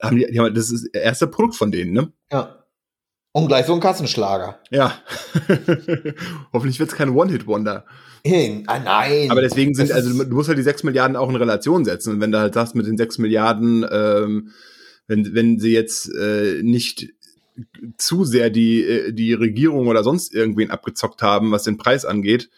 [0.00, 2.12] haben die, die haben, das ist das erste Produkt von denen, ne?
[2.30, 2.65] Ja.
[3.36, 4.60] Und gleich so ein Kassenschlager.
[4.70, 4.94] Ja.
[6.54, 7.84] Hoffentlich wird es kein One-Hit-Wonder.
[8.66, 9.30] Ah, nein.
[9.30, 12.14] Aber deswegen sind, also du musst halt die sechs Milliarden auch in Relation setzen.
[12.14, 14.52] Und wenn du halt sagst, mit den sechs Milliarden, ähm,
[15.06, 17.12] wenn, wenn sie jetzt äh, nicht
[17.98, 22.48] zu sehr die, äh, die Regierung oder sonst irgendwen abgezockt haben, was den Preis angeht,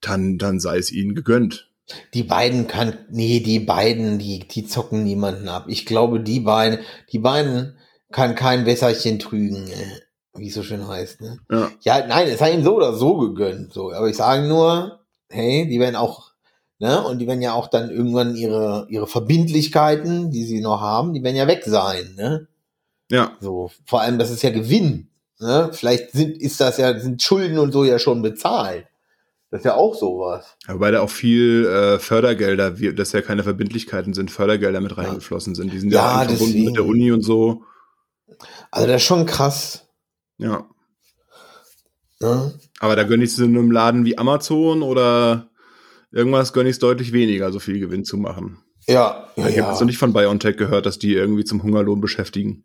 [0.00, 1.68] dann, dann sei es ihnen gegönnt.
[2.14, 5.64] Die beiden kann, nee, die beiden, die, die zocken niemanden ab.
[5.66, 6.78] Ich glaube, die beiden,
[7.10, 7.74] die beiden
[8.12, 9.66] kann kein Wässerchen trügen,
[10.38, 11.38] wie es so schön heißt, ne?
[11.50, 11.70] Ja.
[11.80, 13.92] Ja, nein, es sei ihm so oder so gegönnt, so.
[13.92, 16.32] Aber ich sage nur, hey, die werden auch,
[16.78, 17.02] ne?
[17.02, 21.22] Und die werden ja auch dann irgendwann ihre, ihre Verbindlichkeiten, die sie noch haben, die
[21.22, 22.48] werden ja weg sein, ne?
[23.10, 23.36] Ja.
[23.40, 25.08] So, vor allem, das ist ja Gewinn.
[25.40, 25.70] Ne?
[25.72, 28.86] Vielleicht sind, ist das ja, sind Schulden und so ja schon bezahlt.
[29.50, 30.56] Das ist ja auch sowas.
[30.66, 34.98] Ja, Wobei da auch viel äh, Fördergelder, wie, dass ja keine Verbindlichkeiten sind, Fördergelder mit
[34.98, 35.72] reingeflossen sind.
[35.72, 37.62] Die sind ja, Ja, auch verbunden mit der Uni und so.
[38.70, 39.87] Also das ist schon krass.
[40.38, 40.66] Ja.
[42.20, 42.52] Ne?
[42.80, 45.50] Aber da gönne ich es in einem Laden wie Amazon oder
[46.10, 48.58] irgendwas gönne ich es deutlich weniger, so viel Gewinn zu machen.
[48.86, 49.70] Ja, ja, Ich habe ja.
[49.70, 52.64] jetzt noch nicht von BioNTech gehört, dass die irgendwie zum Hungerlohn beschäftigen.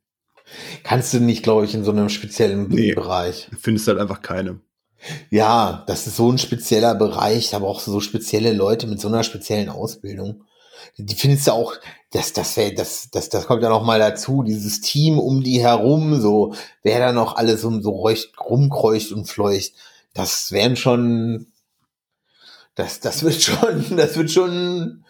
[0.84, 2.94] Kannst du nicht, glaube ich, in so einem speziellen Nee.
[2.94, 3.50] Bereich.
[3.60, 4.60] Findest halt einfach keine.
[5.30, 9.24] Ja, das ist so ein spezieller Bereich, aber auch so spezielle Leute mit so einer
[9.24, 10.44] speziellen Ausbildung.
[10.98, 11.76] Die findest du auch,
[12.12, 15.62] das, das wäre, das, das, das kommt ja noch mal dazu, dieses Team um die
[15.62, 19.74] herum, so, wer da noch alles so, so räucht, rumkreucht und fleucht.
[20.14, 21.48] Das wären schon,
[22.76, 25.04] das, das wird schon, das wird schon,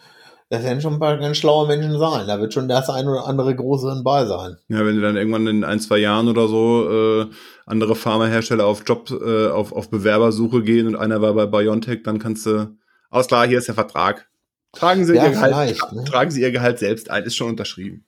[0.50, 2.26] das werden schon ein paar ganz schlaue Menschen sein.
[2.26, 4.56] Da wird schon das ein oder andere große bei sein.
[4.68, 7.26] Ja, wenn du dann irgendwann in ein, zwei Jahren oder so äh,
[7.66, 12.18] andere Pharmahersteller auf Job, äh, auf, auf Bewerbersuche gehen und einer war bei BioNTech, dann
[12.18, 12.76] kannst du,
[13.10, 14.28] alles klar, hier ist der Vertrag.
[14.74, 16.04] Tragen Sie, Ja, ihr, Gehalt, ne?
[16.04, 18.04] tragen Sie Ihr Gehalt selbst ein, ist schon unterschrieben.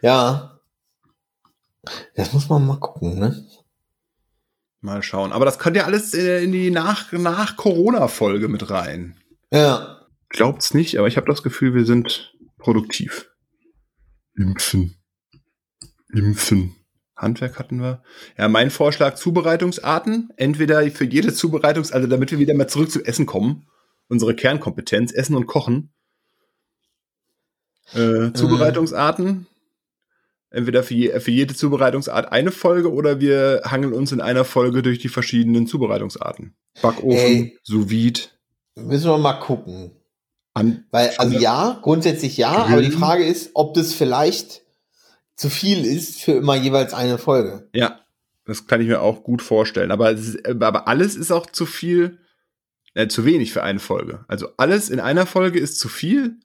[0.00, 0.60] Ja.
[2.14, 3.46] Das muss man mal gucken, ne?
[4.80, 5.32] Mal schauen.
[5.32, 9.16] Aber das könnte ja alles äh, in die nach, nach mit rein.
[9.52, 10.00] Ja.
[10.28, 13.30] Glaubt's nicht, aber ich habe das Gefühl, wir sind produktiv.
[14.34, 14.96] Impfen.
[16.12, 16.74] Impfen.
[17.16, 18.02] Handwerk hatten wir.
[18.36, 20.30] Ja, mein Vorschlag, Zubereitungsarten.
[20.36, 23.66] Entweder für jede Zubereitungs-, also damit wir wieder mal zurück zu Essen kommen.
[24.08, 25.90] Unsere Kernkompetenz, Essen und Kochen.
[27.94, 29.46] Äh, Zubereitungsarten.
[30.50, 34.98] Entweder für, für jede Zubereitungsart eine Folge oder wir hangeln uns in einer Folge durch
[34.98, 36.54] die verschiedenen Zubereitungsarten.
[36.82, 37.58] Backofen, Ey.
[37.62, 38.20] sous vide,
[38.74, 39.92] Müssen wir mal gucken.
[40.54, 42.72] an, Weil, also ja, grundsätzlich ja, Grillen.
[42.72, 44.62] aber die Frage ist, ob das vielleicht
[45.36, 47.68] zu viel ist für immer jeweils eine Folge.
[47.74, 48.00] Ja,
[48.44, 49.90] das kann ich mir auch gut vorstellen.
[49.90, 52.18] Aber, ist, aber alles ist auch zu viel,
[52.94, 54.24] äh, zu wenig für eine Folge.
[54.28, 56.38] Also alles in einer Folge ist zu viel,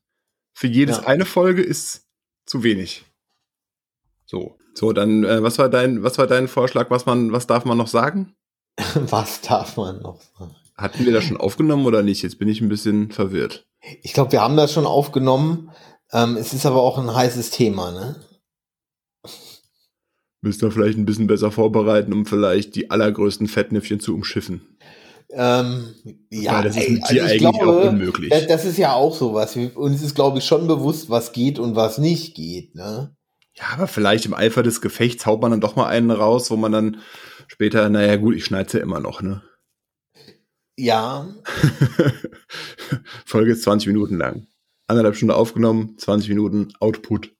[0.53, 1.03] für jedes Ja.
[1.07, 2.05] eine Folge ist
[2.45, 3.05] zu wenig.
[4.25, 6.89] So, so dann äh, was war dein, was war dein Vorschlag?
[6.89, 8.33] Was man, was darf man noch sagen?
[9.09, 10.55] Was darf man noch sagen?
[10.75, 12.21] Hatten wir das schon aufgenommen oder nicht?
[12.21, 13.65] Jetzt bin ich ein bisschen verwirrt.
[14.03, 15.71] Ich glaube, wir haben das schon aufgenommen.
[16.11, 18.15] Ähm, es ist aber auch ein heißes Thema, ne?
[20.41, 24.77] Müsst ihr vielleicht ein bisschen besser vorbereiten, um vielleicht die allergrößten Fettnäpfchen zu umschiffen.
[25.29, 25.93] Ähm,
[26.29, 28.29] ja, Weil das ist mit also dir ich eigentlich glaube, auch unmöglich.
[28.29, 29.55] Das, das ist ja auch sowas.
[29.55, 33.15] Uns ist, glaube ich, schon bewusst, was geht und was nicht geht, ne?
[33.53, 36.55] Ja, aber vielleicht im Eifer des Gefechts haut man dann doch mal einen raus, wo
[36.57, 37.01] man dann
[37.47, 39.41] später, naja gut, ich schneide ja immer noch, ne?
[40.79, 41.27] Ja,
[43.25, 44.45] Folge ist 20 Minuten lang.
[44.85, 47.33] Anderthalb Stunden aufgenommen, 20 Minuten Output.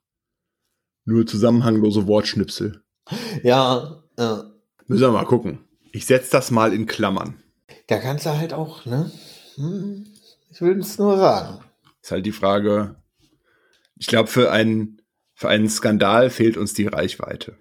[1.06, 2.84] Nur zusammenhanglose Wortschnipsel.
[3.44, 4.52] ja, ja.
[4.88, 5.60] Müssen wir mal gucken.
[5.92, 7.42] Ich setze das mal in Klammern.
[7.88, 9.12] Da kannst du halt auch, ne?
[9.56, 10.06] Hm,
[10.50, 11.60] ich will es nur sagen.
[12.02, 12.96] Ist halt die Frage.
[13.96, 15.02] Ich glaube, für einen,
[15.34, 17.58] für einen Skandal fehlt uns die Reichweite.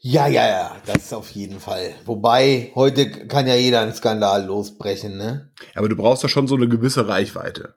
[0.00, 1.94] Ja, ja, ja, das ist auf jeden Fall.
[2.04, 5.52] Wobei, heute kann ja jeder einen Skandal losbrechen, ne?
[5.74, 7.74] Aber du brauchst doch schon so eine gewisse Reichweite.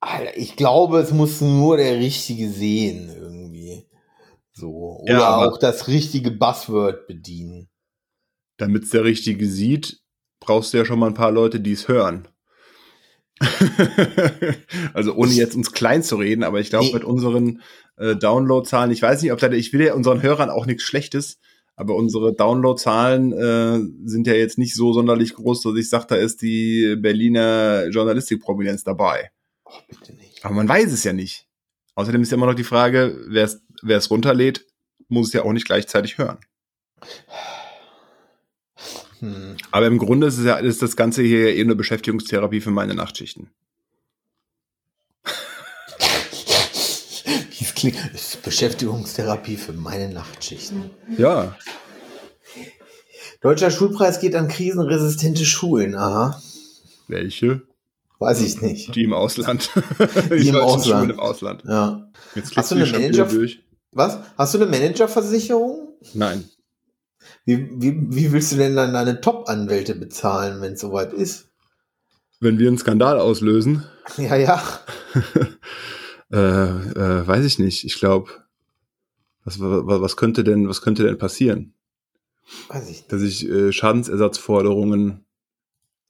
[0.00, 3.86] Alter, ich glaube, es muss nur der Richtige sehen, irgendwie.
[4.52, 5.00] So.
[5.02, 7.68] Oder Ja, auch das richtige Buzzword bedienen.
[8.56, 10.00] Damit es der Richtige sieht,
[10.40, 12.28] brauchst du ja schon mal ein paar Leute, die es hören.
[14.94, 16.94] also ohne jetzt uns klein zu reden, aber ich glaube Nee.
[16.94, 17.62] mit unseren
[17.96, 21.38] äh, Downloadzahlen, ich weiß nicht, ob da, ich will ja unseren Hörern auch nichts Schlechtes,
[21.76, 26.14] aber unsere Downloadzahlen äh, sind ja jetzt nicht so sonderlich groß, dass ich sage, da
[26.16, 29.30] ist die Berliner Journalistikprominenz dabei.
[29.64, 30.44] Oh, bitte nicht.
[30.44, 31.48] Aber man weiß es ja nicht.
[31.96, 34.66] Außerdem ist ja immer noch die Frage, wer es runterlädt,
[35.08, 36.38] muss es ja auch nicht gleichzeitig hören.
[39.24, 39.56] Hm.
[39.70, 42.94] Aber im Grunde ist, ja, ist das Ganze hier ja eh eine Beschäftigungstherapie für meine
[42.94, 43.48] Nachtschichten.
[47.58, 47.96] Wie es klingt.
[48.42, 50.90] Beschäftigungstherapie für meine Nachtschichten.
[51.16, 51.56] Ja.
[53.40, 55.94] Deutscher Schulpreis geht an krisenresistente Schulen.
[55.94, 56.42] Aha.
[57.08, 57.62] Welche?
[58.18, 58.94] Weiß ich nicht.
[58.94, 59.70] Die im Ausland.
[60.30, 61.10] Die im Ausland.
[61.10, 61.62] im Ausland.
[61.66, 62.10] Ja.
[62.34, 63.28] Jetzt Hast du eine Manager
[63.92, 64.18] Was?
[64.36, 65.88] Hast du eine Managerversicherung?
[66.12, 66.44] Nein.
[67.44, 71.48] Wie, wie, wie willst du denn dann deine Top-Anwälte bezahlen, wenn es soweit ist?
[72.40, 73.84] Wenn wir einen Skandal auslösen?
[74.18, 74.62] Ja, ja.
[76.30, 77.84] äh, äh, weiß ich nicht.
[77.84, 78.30] Ich glaube,
[79.44, 81.72] was, was, was könnte denn, was könnte denn passieren?
[82.68, 83.12] Weiß ich nicht.
[83.12, 85.24] Dass ich äh, Schadensersatzforderungen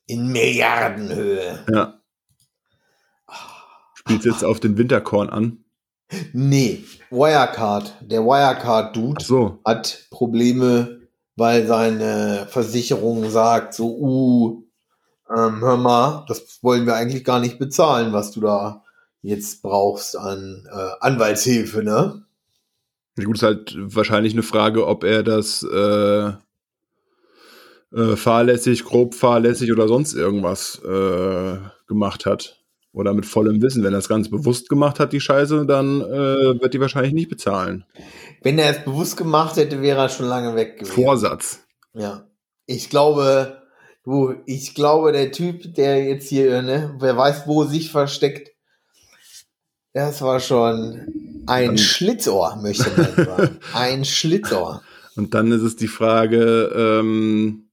[0.06, 1.64] in Milliardenhöhe.
[1.72, 2.00] Ja.
[3.94, 5.64] Spielt jetzt auf den Winterkorn an?
[6.32, 7.94] Nee, Wirecard.
[8.02, 9.60] Der Wirecard-Dude so.
[9.64, 11.03] hat Probleme,
[11.36, 14.64] weil seine Versicherung sagt, so, uh,
[15.34, 18.84] ähm, hör mal, das wollen wir eigentlich gar nicht bezahlen, was du da
[19.22, 22.24] jetzt brauchst an äh, Anwaltshilfe, ne?
[23.16, 26.32] Ja, gut, ist halt wahrscheinlich eine Frage, ob er das äh,
[27.94, 32.63] äh, fahrlässig, grob fahrlässig oder sonst irgendwas äh, gemacht hat.
[32.94, 33.82] Oder mit vollem Wissen.
[33.82, 37.28] Wenn er es ganz bewusst gemacht hat, die Scheiße, dann äh, wird die wahrscheinlich nicht
[37.28, 37.84] bezahlen.
[38.40, 40.94] Wenn er es bewusst gemacht hätte, wäre er schon lange weg gewesen.
[40.94, 41.60] Vorsatz.
[41.92, 42.28] Ja.
[42.66, 43.62] Ich glaube,
[44.04, 48.52] du, ich glaube, der Typ, der jetzt hier, ne, wer weiß, wo sich versteckt,
[49.92, 53.58] das war schon ein dann, Schlitzohr, möchte man sagen.
[53.74, 54.82] ein Schlitzohr.
[55.16, 57.63] Und dann ist es die Frage, ähm,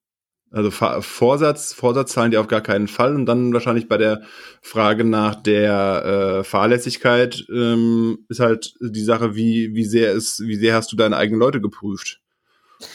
[0.52, 4.22] also Vorsatz, Vorsatz zahlen die auf gar keinen Fall und dann wahrscheinlich bei der
[4.62, 10.56] Frage nach der äh, Fahrlässigkeit ähm, ist halt die Sache, wie wie sehr ist, wie
[10.56, 12.20] sehr hast du deine eigenen Leute geprüft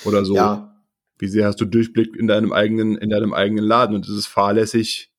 [0.04, 0.34] oder so?
[0.34, 0.76] Ja.
[1.18, 4.26] Wie sehr hast du Durchblick in deinem eigenen in deinem eigenen Laden und ist es
[4.26, 5.10] fahrlässig,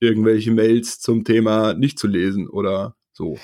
[0.00, 3.36] irgendwelche Mails zum Thema nicht zu lesen oder so.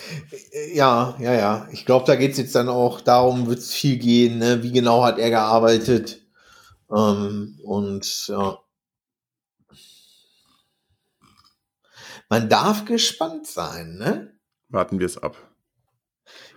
[0.72, 1.68] Ja, ja, ja.
[1.72, 4.62] Ich glaube, da geht es jetzt dann auch darum, wird es viel gehen, ne?
[4.62, 6.22] wie genau hat er gearbeitet
[6.94, 8.59] ähm, und ja.
[12.29, 14.38] Man darf gespannt sein, ne?
[14.68, 15.37] Warten wir es ab.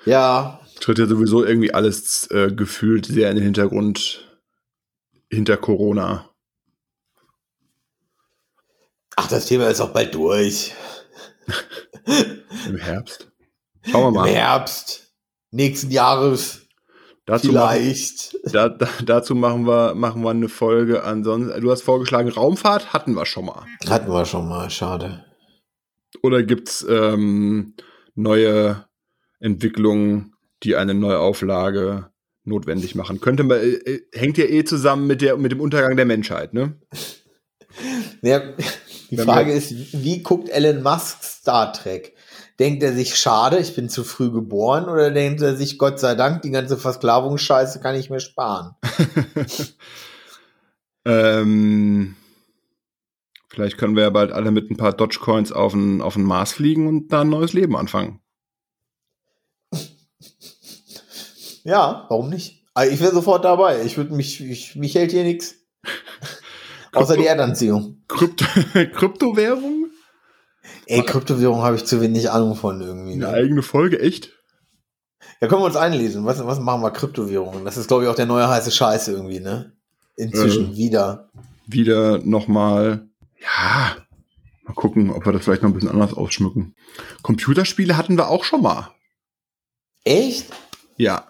[0.06, 0.60] Ja.
[0.80, 4.28] Tritt ja sowieso irgendwie alles äh, gefühlt sehr in den Hintergrund
[5.30, 6.30] hinter Corona.
[9.16, 10.74] Ach, das Thema ist auch bald durch.
[12.68, 13.32] Im Herbst.
[13.84, 14.28] Schauen wir mal.
[14.28, 15.14] Im Herbst
[15.52, 16.61] nächsten Jahres.
[17.26, 18.34] Dazu Vielleicht.
[18.34, 21.04] Machen, da, da, dazu machen wir, machen wir eine Folge.
[21.04, 23.66] Ansonsten, du hast vorgeschlagen, Raumfahrt hatten wir schon mal.
[23.88, 25.24] Hatten wir schon mal, schade.
[26.24, 27.76] Oder gibt es ähm,
[28.16, 28.86] neue
[29.40, 32.10] Entwicklungen, die eine Neuauflage
[32.44, 33.22] notwendig machen?
[33.22, 36.80] Könnte man, äh, hängt ja eh zusammen mit, der, mit dem Untergang der Menschheit, ne?
[38.22, 38.42] Ja,
[39.10, 42.16] die Frage ist, wie guckt Elon Musk Star Trek?
[42.62, 46.14] Denkt er sich, schade, ich bin zu früh geboren, oder denkt er sich, Gott sei
[46.14, 48.76] Dank, die ganze Versklavungsscheiße kann ich mir sparen?
[51.06, 52.16] ähm,
[53.50, 56.54] vielleicht können wir ja bald alle mit ein paar Dogecoins auf den, auf den Mars
[56.54, 58.20] fliegen und da ein neues Leben anfangen.
[61.64, 62.64] Ja, warum nicht?
[62.76, 63.84] Also ich wäre sofort dabei.
[63.84, 65.56] Ich würde mich, ich, mich hält hier nichts.
[66.94, 68.04] Außer die Erdanziehung.
[68.08, 68.46] Krypto
[68.94, 69.81] Kryptowährung?
[70.86, 73.16] Ey, Kryptowährung habe ich zu wenig Ahnung von irgendwie.
[73.16, 73.28] Ne?
[73.28, 74.32] Eine eigene Folge, echt?
[75.40, 76.26] Ja, können wir uns einlesen.
[76.26, 77.66] Was, was machen wir Kryptowährungen?
[77.66, 79.74] Das ist, glaube ich, auch der neue heiße Scheiße irgendwie, ne?
[80.16, 81.30] Inzwischen äh, wieder.
[81.66, 83.08] Wieder nochmal,
[83.40, 83.96] ja,
[84.64, 86.76] mal gucken, ob wir das vielleicht noch ein bisschen anders ausschmücken.
[87.24, 88.92] Computerspiele hatten wir auch schon mal.
[90.04, 90.52] Echt?
[90.98, 91.28] Ja.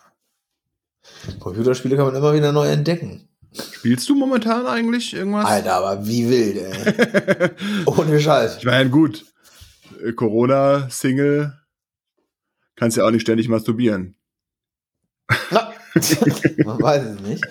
[1.39, 3.29] Computerspiele kann man immer wieder neu entdecken.
[3.53, 5.45] Spielst du momentan eigentlich irgendwas?
[5.45, 7.49] Alter, aber wie wild, ey.
[7.85, 8.57] Ohne Scheiß.
[8.57, 9.25] Ich meine, gut.
[10.03, 11.57] Äh, Corona-Single
[12.75, 14.15] kannst ja auch nicht ständig masturbieren.
[15.51, 15.73] Na,
[16.65, 17.43] man weiß es nicht.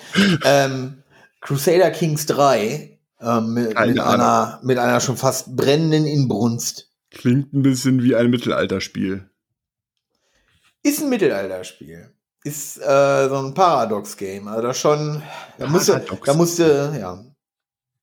[0.45, 1.03] Ähm,
[1.41, 6.91] Crusader Kings 3 ähm, mit, mit einer, mit einer schon fast brennenden Inbrunst.
[7.11, 9.29] Klingt ein bisschen wie ein Mittelalterspiel.
[10.83, 12.11] Ist ein Mittelalterspiel.
[12.43, 14.49] Ist äh, so ein Paradox-Game.
[14.49, 15.23] Also da schon,
[15.59, 17.25] da musste, da musste, ja.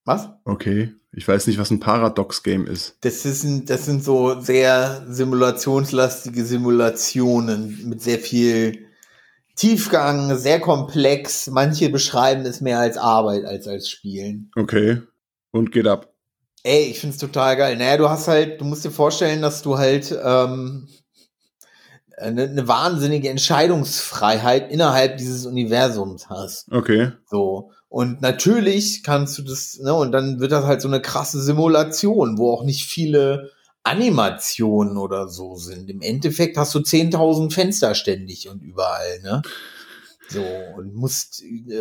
[0.04, 0.28] Was?
[0.44, 0.94] Okay.
[1.12, 2.96] Ich weiß nicht, was ein Paradox-Game ist.
[3.00, 8.86] Das, ist das sind so sehr simulationslastige Simulationen mit sehr viel
[9.56, 11.48] Tiefgang, sehr komplex.
[11.48, 14.50] Manche beschreiben es mehr als Arbeit als als Spielen.
[14.54, 15.02] Okay.
[15.50, 16.12] Und geht ab.
[16.62, 17.76] Ey, ich find's total geil.
[17.76, 20.88] Naja, du hast halt, du musst dir vorstellen, dass du halt ähm,
[22.18, 26.70] eine, eine wahnsinnige Entscheidungsfreiheit innerhalb dieses Universums hast.
[26.70, 27.12] Okay.
[27.30, 27.72] So.
[27.88, 32.36] Und natürlich kannst du das, ne, und dann wird das halt so eine krasse Simulation,
[32.36, 33.50] wo auch nicht viele
[33.82, 35.88] Animationen oder so sind.
[35.88, 39.42] Im Endeffekt hast du 10.000 Fenster ständig und überall, ne?
[40.28, 40.44] So,
[40.76, 41.72] und musst äh,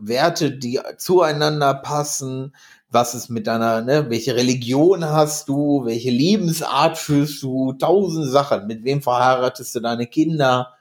[0.00, 2.52] Werte, die zueinander passen,
[2.88, 8.66] was ist mit deiner, ne, welche Religion hast du, welche Lebensart führst du, tausend Sachen,
[8.66, 10.74] mit wem verheiratest du deine Kinder,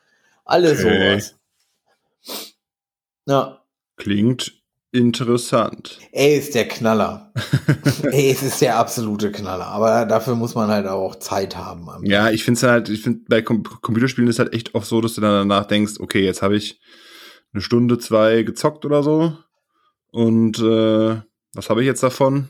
[0.46, 1.20] alles okay.
[1.20, 2.56] sowas.
[3.28, 3.59] Ja.
[4.00, 4.54] Klingt
[4.92, 6.00] interessant.
[6.12, 7.32] Ey, ist der Knaller.
[8.12, 9.68] Ey, es ist der absolute Knaller.
[9.68, 11.88] Aber dafür muss man halt auch Zeit haben.
[12.04, 15.02] Ja, ich finde es halt, ich finde, bei Com Computerspielen ist halt echt oft so,
[15.02, 16.80] dass du dann danach denkst, okay, jetzt habe ich
[17.54, 19.38] eine Stunde, zwei gezockt oder so.
[20.12, 21.22] Und äh,
[21.54, 22.50] was habe ich jetzt davon?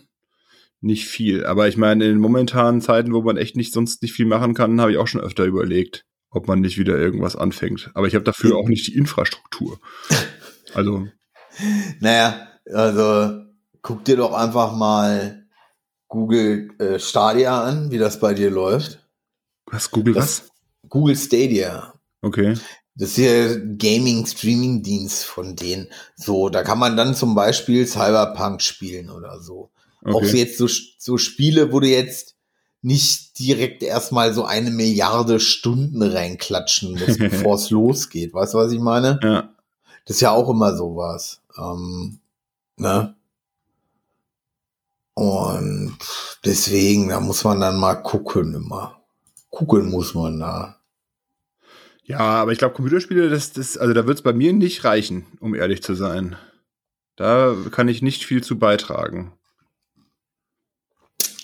[0.82, 1.46] Nicht viel.
[1.46, 4.54] Aber ich meine, in den momentanen Zeiten, wo man echt nicht sonst nicht viel machen
[4.54, 7.92] kann, habe ich auch schon öfter überlegt, ob man nicht wieder irgendwas anfängt.
[7.96, 9.80] Aber ich habe dafür auch nicht die Infrastruktur.
[10.74, 11.08] Also.
[12.00, 13.44] naja, also
[13.82, 15.46] guck dir doch einfach mal
[16.08, 19.00] Google äh, Stadia an, wie das bei dir läuft.
[19.68, 19.92] Was?
[19.92, 20.50] Google das, was?
[20.90, 21.94] Google Stadia.
[22.22, 22.56] Okay.
[22.96, 25.88] Das ist hier Gaming-Streaming-Dienst von denen.
[26.16, 29.70] So, da kann man dann zum Beispiel Cyberpunk spielen oder so.
[30.04, 30.14] Okay.
[30.14, 30.68] Auch jetzt so,
[30.98, 32.36] so Spiele, wo du jetzt
[32.82, 38.34] nicht direkt erstmal so eine Milliarde Stunden reinklatschen musst, bevor es losgeht.
[38.34, 39.20] Weißt du, was ich meine?
[39.24, 39.54] Ja.
[40.06, 41.42] Das ist ja auch immer sowas.
[41.60, 42.20] Ähm,
[42.78, 43.16] ne?
[45.14, 45.98] Und
[46.46, 49.02] deswegen, da muss man dann mal gucken immer.
[49.50, 50.80] Gucken muss man da.
[52.04, 55.26] Ja, aber ich glaube, Computerspiele, das, das, also da wird es bei mir nicht reichen,
[55.40, 56.38] um ehrlich zu sein.
[57.16, 59.34] Da kann ich nicht viel zu beitragen.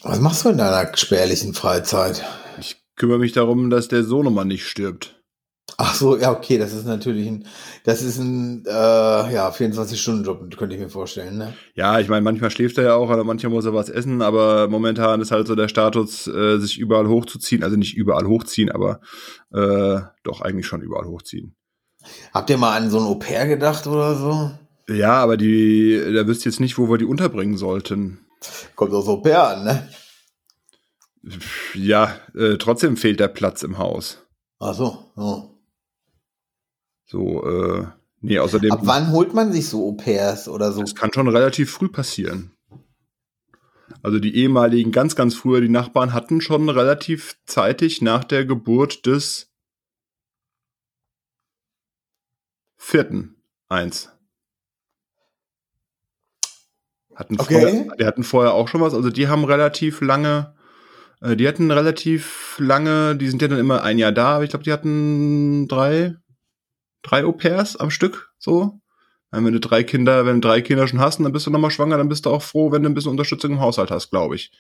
[0.01, 2.23] Was machst du in deiner spärlichen Freizeit?
[2.59, 5.14] Ich kümmere mich darum, dass der Sohnemann nicht stirbt.
[5.77, 7.45] Ach so, ja, okay, das ist natürlich ein,
[7.83, 11.53] das ist ein, äh, ja, 24-Stunden-Job, könnte ich mir vorstellen, ne?
[11.73, 14.67] Ja, ich meine, manchmal schläft er ja auch, oder manchmal muss er was essen, aber
[14.69, 19.01] momentan ist halt so der Status, äh, sich überall hochzuziehen, also nicht überall hochziehen, aber
[19.51, 21.55] äh, doch eigentlich schon überall hochziehen.
[22.33, 24.51] Habt ihr mal an so ein Au-pair gedacht oder so?
[24.87, 28.19] Ja, aber die, da wisst ihr jetzt nicht, wo wir die unterbringen sollten.
[28.75, 29.89] Kommt aus Au-pair an, ne?
[31.73, 34.21] Ja, äh, trotzdem fehlt der Platz im Haus.
[34.59, 35.54] Ach so, ja.
[37.05, 37.87] So, äh,
[38.21, 38.71] nee, außerdem.
[38.71, 40.81] Ab wann holt man sich so Au-pairs oder so?
[40.81, 42.51] Das kann schon relativ früh passieren.
[44.01, 49.05] Also die ehemaligen, ganz, ganz früher, die Nachbarn hatten schon relativ zeitig nach der Geburt
[49.05, 49.51] des
[52.77, 53.35] vierten
[53.67, 54.11] eins.
[57.15, 57.61] Hatten okay.
[57.61, 60.53] vorher, die hatten vorher auch schon was, also die haben relativ lange,
[61.21, 64.49] äh, die hatten relativ lange, die sind ja dann immer ein Jahr da, aber ich
[64.49, 66.15] glaube, die hatten drei,
[67.05, 68.79] drei Au-pairs am Stück, so.
[69.31, 71.97] Wenn du drei Kinder, wenn du drei Kinder schon hast, dann bist du nochmal schwanger,
[71.97, 74.51] dann bist du auch froh, wenn du ein bisschen Unterstützung im Haushalt hast, glaube ich.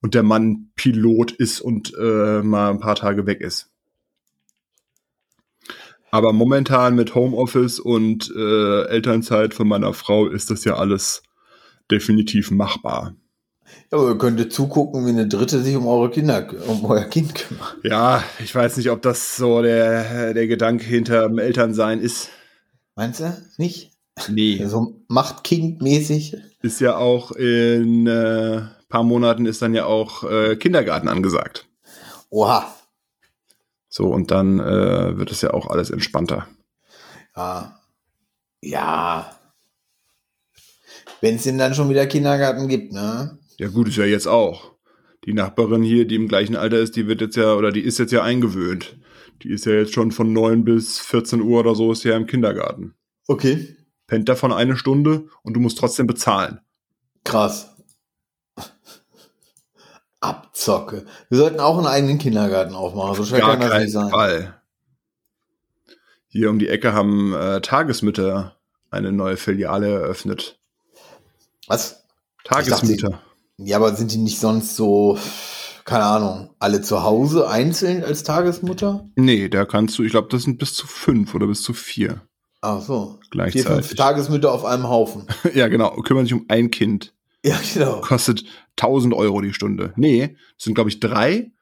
[0.00, 3.70] Und der Mann Pilot ist und äh, mal ein paar Tage weg ist.
[6.10, 11.22] Aber momentan mit Homeoffice und äh, Elternzeit von meiner Frau ist das ja alles
[11.90, 13.14] definitiv machbar.
[13.90, 17.34] Ja, aber ihr könntet zugucken, wie eine Dritte sich um eure Kinder, um euer Kind
[17.34, 17.76] kümmert.
[17.84, 22.30] Ja, ich weiß nicht, ob das so der, der Gedanke hinter dem Elternsein ist.
[22.96, 23.92] Meinst du nicht?
[24.28, 24.64] Nee.
[24.68, 26.36] So Macht-Kind-mäßig.
[26.62, 31.66] Ist ja auch in äh, paar Monaten ist dann ja auch äh, Kindergarten angesagt.
[32.30, 32.74] Oha.
[33.88, 36.46] So, und dann äh, wird es ja auch alles entspannter.
[37.36, 37.80] Ja.
[38.60, 39.36] Ja.
[41.20, 43.38] Wenn es denn dann schon wieder Kindergarten gibt, ne?
[43.58, 44.74] Ja, gut, ist ja jetzt auch.
[45.24, 47.98] Die Nachbarin hier, die im gleichen Alter ist, die wird jetzt ja, oder die ist
[47.98, 48.96] jetzt ja eingewöhnt.
[49.42, 52.26] Die ist ja jetzt schon von 9 bis 14 Uhr oder so ist ja im
[52.26, 52.94] Kindergarten.
[53.26, 53.76] Okay.
[54.06, 56.60] Pennt davon eine Stunde und du musst trotzdem bezahlen.
[57.24, 57.76] Krass.
[60.20, 61.04] Abzocke.
[61.28, 63.14] Wir sollten auch einen eigenen Kindergarten aufmachen.
[63.16, 64.10] So schwer kann das nicht sein.
[64.10, 64.60] Fall.
[66.28, 68.56] Hier um die Ecke haben äh, Tagesmütter
[68.90, 70.58] eine neue Filiale eröffnet.
[71.66, 72.04] Was?
[72.44, 73.22] Tagesmütter.
[73.58, 75.18] Ja, aber sind die nicht sonst so,
[75.84, 79.08] keine Ahnung, alle zu Hause einzeln als Tagesmutter?
[79.16, 82.22] Nee, da kannst du, ich glaube, das sind bis zu fünf oder bis zu vier.
[82.60, 83.18] Ach so.
[83.30, 83.66] Gleichzeitig.
[83.66, 85.26] Vier, fünf Tagesmütter auf einem Haufen.
[85.54, 85.90] ja, genau.
[86.02, 87.14] Kümmern sich um ein Kind.
[87.44, 88.00] Ja, genau.
[88.00, 88.44] Kostet
[88.76, 89.92] 1000 Euro die Stunde.
[89.96, 91.52] Nee, das sind, glaube ich, drei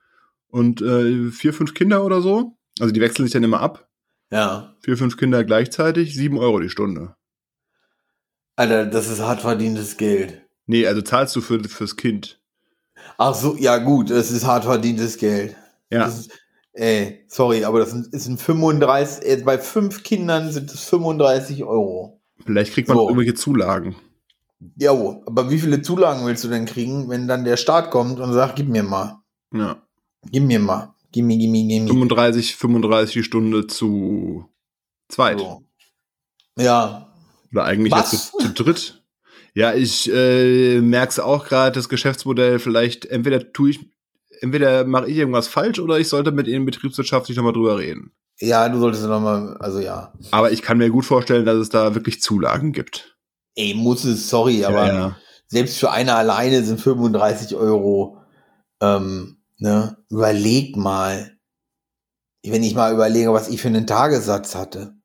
[0.49, 2.57] und äh, vier, fünf Kinder oder so.
[2.79, 3.89] Also die wechseln sich dann immer ab.
[4.31, 4.75] Ja.
[4.81, 7.15] Vier, fünf Kinder gleichzeitig, sieben Euro die Stunde.
[8.57, 10.46] Alter, das ist hart verdientes Geld.
[10.67, 12.41] Nee, also zahlst du für, fürs Kind.
[13.19, 15.57] Ach so, ja gut, das ist hart verdientes Geld.
[15.91, 16.07] Ja.
[16.07, 16.31] Ist,
[16.73, 21.65] Ey, sorry, aber das sind, ist ein 35, äh, bei fünf Kindern sind es 35
[21.65, 22.21] Euro.
[22.45, 23.05] Vielleicht kriegt man So.
[23.05, 23.97] auch irgendwelche Zulagen.
[24.77, 28.33] Ja, aber wie viele Zulagen willst du denn kriegen, wenn dann der Staat kommt und
[28.35, 29.21] sagt, gib mir mal,
[29.55, 29.83] Ja.
[30.31, 31.89] gib mir mal, gib mir, gib mir, gib mir.
[31.89, 34.45] 35, 35 die Stunde zu
[35.09, 35.39] zweit.
[35.41, 35.63] So.
[36.59, 37.11] Ja,
[37.53, 38.13] Oder eigentlich Was?
[38.13, 39.03] jetzt zu, zu dritt.
[39.57, 43.91] Ja, ich äh, merk's auch gerade, das Geschäftsmodell, vielleicht entweder tue ich,
[44.43, 48.13] entweder mache ich irgendwas falsch oder ich sollte mit ihnen betriebswirtschaftlich nochmal drüber reden.
[48.39, 50.13] ja, du solltest nochmal, also ja.
[50.31, 53.17] Aber ich kann mir gut vorstellen, dass es da wirklich Zulagen gibt.
[53.55, 55.17] Ey, muss es, sorry, aber ja, ja.
[55.47, 58.19] selbst für eine alleine sind 35 Euro.
[58.83, 59.97] Ähm, ne?
[60.11, 61.33] Überleg mal.
[62.45, 64.97] Wenn ich mal überlege, was ich für einen Tagessatz hatte.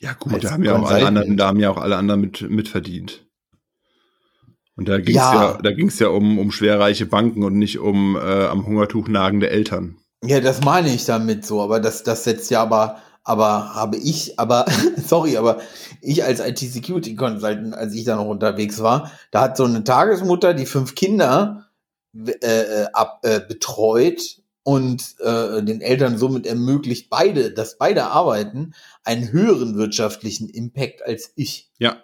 [0.00, 2.42] ja gut, da haben ja auch alle anderen, da haben ja auch alle anderen mit,
[2.50, 3.29] mitverdient.
[4.80, 5.34] Und da ging's Ja.
[5.34, 9.50] ja, da ging's ja um, um schwerreiche Banken und nicht um äh, am Hungertuch nagende
[9.50, 9.98] Eltern.
[10.24, 14.38] Ja, das meine ich damit so, aber das, das setzt ja aber, aber habe ich,
[14.38, 14.64] aber,
[15.06, 15.60] sorry, aber
[16.00, 20.64] ich als IT-Security-Consultant, als ich da noch unterwegs war, da hat so eine Tagesmutter, die
[20.64, 21.66] fünf Kinder
[22.16, 28.72] äh, äh, ab, äh, betreut und äh, den Eltern somit ermöglicht, beide, dass beide arbeiten,
[29.04, 31.70] einen höheren wirtschaftlichen Impact als ich.
[31.78, 31.98] Ja.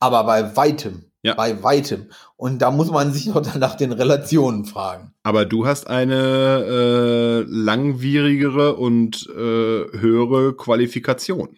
[0.00, 1.12] Aber bei weitem.
[1.24, 1.34] Ja.
[1.34, 2.10] Bei weitem.
[2.36, 5.14] Und da muss man sich noch dann nach den Relationen fragen.
[5.22, 11.56] Aber du hast eine äh, langwierigere und äh, höhere Qualifikation.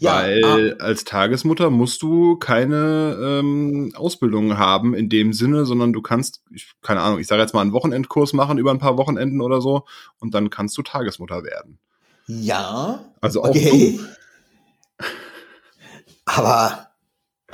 [0.00, 6.42] Weil als Tagesmutter musst du keine ähm, Ausbildung haben in dem Sinne, sondern du kannst,
[6.50, 9.60] ich, keine Ahnung, ich sage jetzt mal einen Wochenendkurs machen über ein paar Wochenenden oder
[9.60, 9.84] so
[10.18, 11.78] und dann kannst du Tagesmutter werden.
[12.26, 14.00] ja, Also auch Okay.
[14.98, 15.04] du.
[16.24, 16.89] Aber,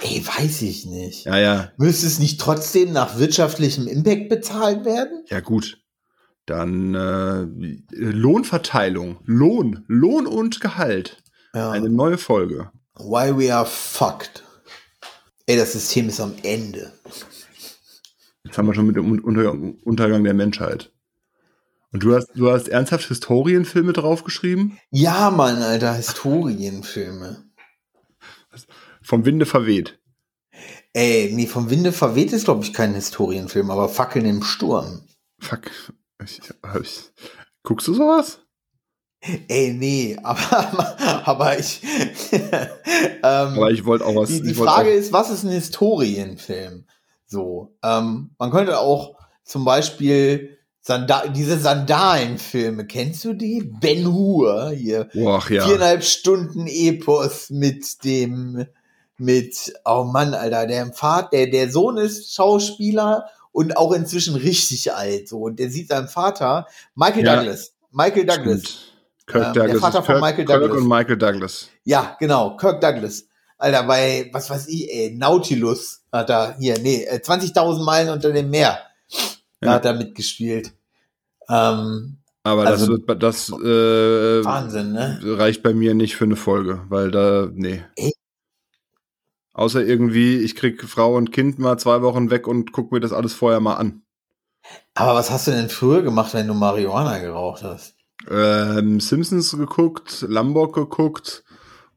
[0.08, 1.24] ey, weiß ich nicht.
[1.26, 5.24] Ja, ja, Müsste es nicht trotzdem nach wirtschaftlichem Impact bezahlt werden?
[5.28, 5.78] ja gut.
[6.46, 7.46] Dann äh,
[7.90, 11.22] Lohnverteilung, Lohn, Lohn und Gehalt.
[11.54, 11.72] Ja.
[11.72, 12.70] Eine neue Folge.
[12.94, 14.44] Why we are fucked.
[15.46, 16.92] Ey, das System ist am Ende.
[18.44, 20.92] Jetzt haben wir schon mit dem Un- Untergang, Untergang der Menschheit.
[21.92, 24.78] Und du hast, du hast ernsthaft Historienfilme draufgeschrieben?
[24.90, 27.44] Ja, Mann, Alter, Historienfilme.
[29.06, 30.00] Vom Winde verweht.
[30.92, 35.02] Ey, nee, vom Winde verweht ist, glaube ich, kein Historienfilm, aber Fackeln im Sturm.
[35.38, 35.70] Fuck.
[36.24, 37.12] Ich, ich,
[37.62, 38.40] guckst du sowas?
[39.46, 41.82] Ey, nee, aber, aber ich.
[42.32, 44.28] ähm, Aber ich wollte auch was.
[44.28, 46.86] die die Frage ist, was ist ein Historienfilm?
[47.26, 53.62] So, ähm, man könnte auch zum Beispiel Sanda diese Sandalenfilme, kennst du die?
[53.80, 55.08] Ben Hur hier.
[55.14, 55.64] Boah, ja.
[55.64, 58.66] Viereinhalb Stunden Epos mit dem,
[59.18, 64.92] mit, oh Mann, Alter, der Vater, der, der Sohn ist Schauspieler und auch inzwischen richtig
[64.92, 65.38] alt, so.
[65.40, 67.36] Und der sieht seinen Vater, Michael Ja.
[67.36, 67.72] Douglas.
[67.92, 68.60] Michael Douglas.
[68.60, 68.92] Stimmt.
[69.26, 69.80] Kirk Ähm, der Douglas.
[69.80, 70.82] Vater ist von Kirk, Michael Kirk Douglas.
[70.82, 71.68] und Michael Douglas.
[71.84, 73.24] Ja, genau, Kirk Douglas.
[73.58, 78.30] Alter, bei, was weiß ich, ey, Nautilus hat er, hier, nee, äh, 20.000 Meilen unter
[78.32, 78.78] dem Meer.
[79.60, 79.72] Da Ja.
[79.74, 80.72] hat er mitgespielt.
[81.48, 85.18] Ähm, Aber Also- das, wird, das äh, Wahnsinn, ne?
[85.24, 87.82] reicht bei mir nicht für eine Folge, weil da, nee.
[87.96, 88.12] Ey.
[89.56, 93.14] Außer irgendwie, ich krieg Frau und Kind mal zwei Wochen weg und guck mir das
[93.14, 94.02] alles vorher mal an.
[94.94, 97.94] Aber was hast du denn früher gemacht, wenn du Marihuana geraucht hast?
[98.28, 101.42] Ähm, Simpsons geguckt, Lombok geguckt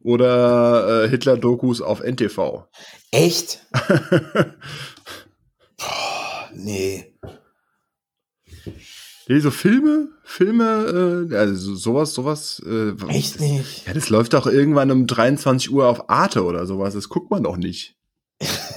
[0.01, 2.64] oder äh, Hitler-Dokus auf NTV.
[3.12, 3.66] Echt?
[6.51, 7.09] Nee.
[9.32, 12.63] Nee, so Filme, Filme, äh, also sowas, sowas.
[12.65, 13.86] Äh, Echt nicht?
[13.86, 16.95] Ja, das läuft doch irgendwann um 23 Uhr auf Arte oder sowas.
[16.95, 17.95] Das guckt man doch nicht.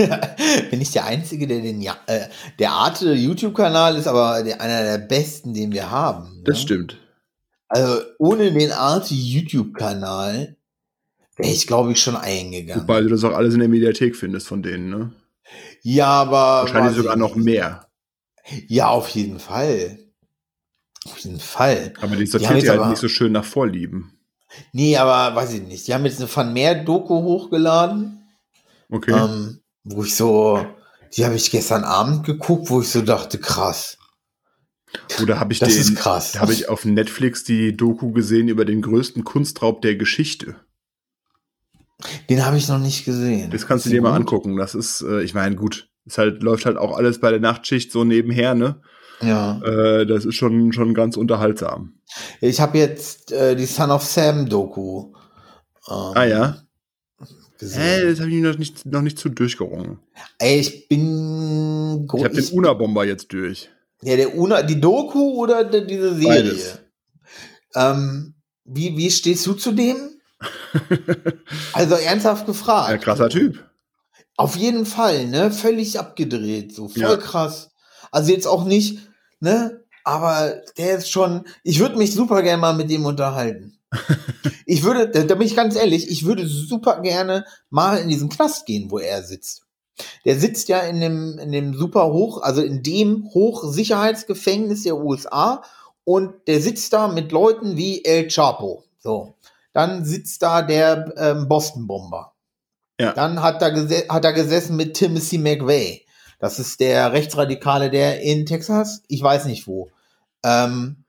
[0.70, 2.26] Bin ich der Einzige, der den, ja, äh,
[2.58, 6.36] der Arte YouTube-Kanal ist aber der, einer der besten, den wir haben.
[6.36, 6.42] Ne?
[6.44, 6.98] Das stimmt.
[7.68, 10.56] Also ohne den Arte YouTube-Kanal
[11.36, 12.82] wäre ich, glaube ich, schon eingegangen.
[12.82, 15.12] Wobei du das auch alles in der Mediathek findest von denen, ne?
[15.80, 16.64] Ja, aber.
[16.64, 17.86] Wahrscheinlich sogar noch mehr.
[18.66, 19.98] Ja, auf jeden Fall.
[21.06, 21.92] Auf jeden Fall.
[22.00, 24.18] Aber die Die sortiert jetzt ja halt aber- nicht so schön nach Vorlieben.
[24.72, 25.86] Nee, aber weiß ich nicht.
[25.88, 28.22] Die haben jetzt eine Van Meer-Doku hochgeladen,
[28.90, 29.12] Okay.
[29.12, 30.64] ähm, wo ich so,
[31.16, 33.96] die habe ich gestern Abend geguckt, wo ich so dachte, krass.
[35.22, 36.32] Oder habe ich Das den, ist krass.
[36.32, 40.56] da habe ich auf Netflix die Doku gesehen über den größten Kunstraub der Geschichte.
[42.28, 43.50] Den habe ich noch nicht gesehen.
[43.50, 44.56] Das kannst du dir mal angucken.
[44.56, 47.90] Das ist, äh, ich meine, gut, es halt, läuft halt auch alles bei der Nachtschicht
[47.92, 48.82] so nebenher, ne?
[49.22, 49.60] Ja.
[49.62, 51.94] Äh, das ist schon, schon ganz unterhaltsam.
[52.40, 55.12] Ich habe jetzt äh, die Son of Sam Doku.
[55.88, 56.62] Ähm, Ah ja.
[57.58, 57.80] gesehen.
[57.82, 59.98] Hä, das habe ich noch nicht, noch nicht zu durchgerungen.
[60.38, 63.70] Ey, ich bin Ich habe den Una-Bomber jetzt durch.
[64.02, 66.42] Ja, der Una, die Doku oder die- diese Serie?
[66.42, 66.78] Beides.
[67.74, 69.96] Ähm, wie, wie stehst du zu dem?
[71.72, 72.90] also ernsthaft gefragt.
[72.90, 73.62] Ja, krasser Typ.
[74.36, 75.50] Auf jeden Fall, ne?
[75.52, 77.16] Völlig abgedreht, so voll Ja.
[77.16, 77.70] krass.
[78.10, 78.98] Also jetzt auch nicht,
[79.42, 79.80] ne?
[80.04, 83.78] Aber der ist schon, ich würde mich super gerne mal mit dem unterhalten.
[84.66, 88.28] ich würde, da, da bin ich ganz ehrlich, ich würde super gerne mal in diesen
[88.28, 89.62] Knast gehen, wo er sitzt.
[90.24, 95.62] Der sitzt ja in dem, in dem super hoch, also in dem Hochsicherheitsgefängnis der USA
[96.04, 98.84] und der sitzt da mit Leuten wie El Chapo.
[98.98, 99.34] So.
[99.72, 102.32] Dann sitzt da der ähm, Boston-Bomber.
[103.00, 103.12] Ja.
[103.12, 103.74] Dann hat er,
[104.08, 106.01] hat er gesessen mit Timothy McVeigh.
[106.42, 109.90] Das ist der Rechtsradikale, der in Texas, ich weiß nicht wo,
[110.44, 111.04] ähm,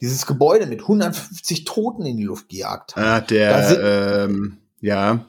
[0.00, 3.04] dieses Gebäude mit 150 Toten in die Luft gejagt hat.
[3.04, 5.28] Ah, der, sind- ähm, ja,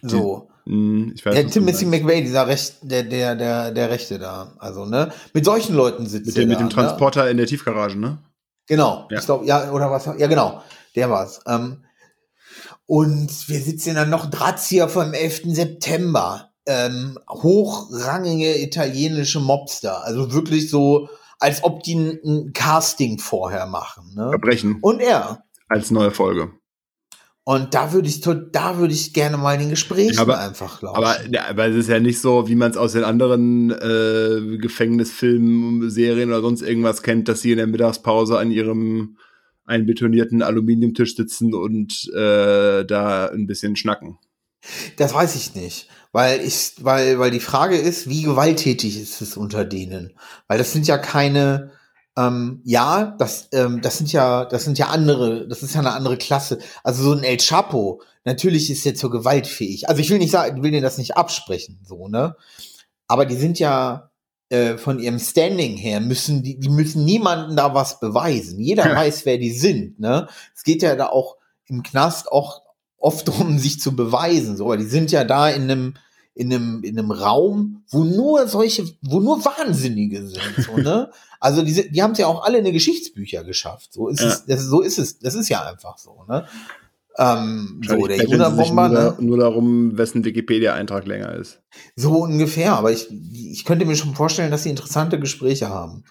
[0.00, 0.48] So.
[0.64, 1.84] hm, ich weiß Der Timothy.
[1.84, 4.54] McVeigh, dieser Recht, der, der, der, der Rechte da.
[4.58, 5.12] Also, ne?
[5.34, 6.72] Mit solchen Leuten sitzt mit er dem, mit da, dem ne?
[6.74, 8.18] Transporter in der Tiefgarage, ne?
[8.66, 9.18] Genau, Ja.
[9.18, 10.06] ich glaube, ja, oder was?
[10.06, 10.62] Ja, genau,
[10.96, 11.40] der war's.
[11.46, 11.84] Ähm,
[12.86, 15.42] und wir sitzen dann noch Drahtzieher vom 11.
[15.54, 16.51] September.
[16.66, 20.04] Ähm, hochrangige italienische Mobster.
[20.04, 21.08] Also wirklich so,
[21.40, 24.14] als ob die ein, ein Casting vorher machen.
[24.14, 24.28] Ne?
[24.30, 25.42] Verbrechen Und er.
[25.68, 26.52] als neue Folge.
[27.44, 30.96] Und da würde ich, da würde ich gerne mal den Gesprächen Ja, aber- einfach lauschen.
[31.02, 34.58] Aber, ja, aber es ist ja nicht so, wie man es aus den anderen äh,
[34.58, 39.16] Gefängnisfilmen, Serien oder sonst irgendwas kennt, dass sie in der Mittagspause an ihrem
[39.64, 44.18] einbetonierten Aluminiumtisch sitzen und äh, da ein bisschen schnacken.
[44.96, 49.36] Das weiß ich nicht, weil ich, weil, weil die Frage ist, wie gewalttätig ist es
[49.36, 50.12] unter denen?
[50.46, 51.72] Weil das sind ja keine,
[52.16, 55.92] ähm, ja, das, ähm, das sind ja, das sind ja andere, das ist ja eine
[55.94, 56.58] andere Klasse.
[56.84, 59.88] Also so ein El Chapo, natürlich ist der zur Gewalt fähig.
[59.88, 62.36] Also ich will nicht sagen, ich will denen das nicht absprechen, so ne.
[63.08, 64.10] Aber die sind ja
[64.50, 68.60] äh, von ihrem Standing her müssen die, die müssen niemanden da was beweisen.
[68.60, 68.96] Jeder Ja.
[68.96, 69.98] weiß, wer die sind.
[69.98, 71.36] Ne, es geht ja da auch
[71.66, 72.60] im Knast auch
[73.02, 74.56] oft um sich zu beweisen.
[74.56, 75.94] So, weil die sind ja da in einem
[76.34, 80.40] in einem in einem Raum, wo nur solche, wo nur Wahnsinnige sind.
[80.66, 81.10] So, ne?
[81.44, 83.92] Also die, die haben es ja auch alle in die Geschichtsbücher geschafft.
[83.92, 84.28] So ist Ja.
[84.28, 85.18] es, das, ist- so ist es.
[85.18, 86.24] Das ist ja einfach so.
[86.28, 86.46] Ne?
[87.18, 88.34] Ähm, so der betteln sie sich
[88.70, 89.16] Unabomber, nur, ne?
[89.18, 91.60] nur darum, wessen Wikipedia-Eintrag länger ist.
[91.96, 96.04] So ungefähr, aber ich, ich könnte mir schon vorstellen, dass sie interessante Gespräche haben.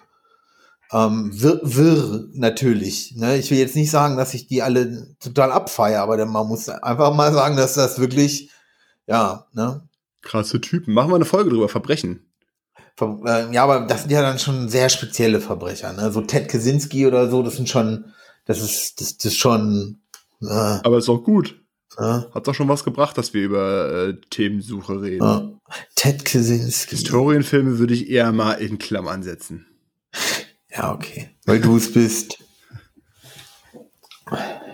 [0.92, 3.14] Ähm, wirr, wirr natürlich.
[3.16, 3.38] Ne?
[3.38, 6.68] Ich will jetzt nicht sagen, dass ich die alle total abfeiere, aber dann- man muss
[6.68, 8.50] einfach mal sagen, dass das wirklich,
[9.06, 9.88] ja, ne?
[10.20, 10.92] Krasse Typen.
[10.94, 12.26] Machen wir eine Folge drüber, Verbrechen.
[12.96, 16.12] Ver äh, ja, aber das sind ja dann schon sehr spezielle Verbrecher, ne?
[16.12, 18.12] So Ted Kaczynski oder so, das sind schon,
[18.44, 20.02] das ist, das, das ist schon,
[20.42, 21.58] äh, Aber ist auch gut.
[21.96, 25.26] äh, Hat doch schon was gebracht, dass wir über äh, Themensuche reden.
[25.26, 26.96] äh, Ted Kaczynski.
[26.96, 29.66] Historienfilme würde ich eher mal in Klammern setzen.
[30.74, 31.30] Ja, okay.
[31.44, 32.38] Weil du es bist.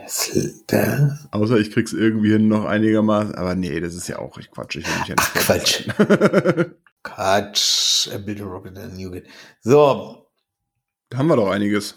[0.06, 3.34] Sl- Außer ich krieg's irgendwie hin noch einigermaßen.
[3.34, 4.76] Aber nee, das ist ja auch ich Quatsch.
[4.76, 5.88] Ich will mich ja Ach, Quatsch.
[7.02, 8.08] Quatsch.
[8.14, 9.26] A Bit of Rocket and Nugget.
[9.60, 10.26] So.
[11.10, 11.96] da haben wir doch einiges.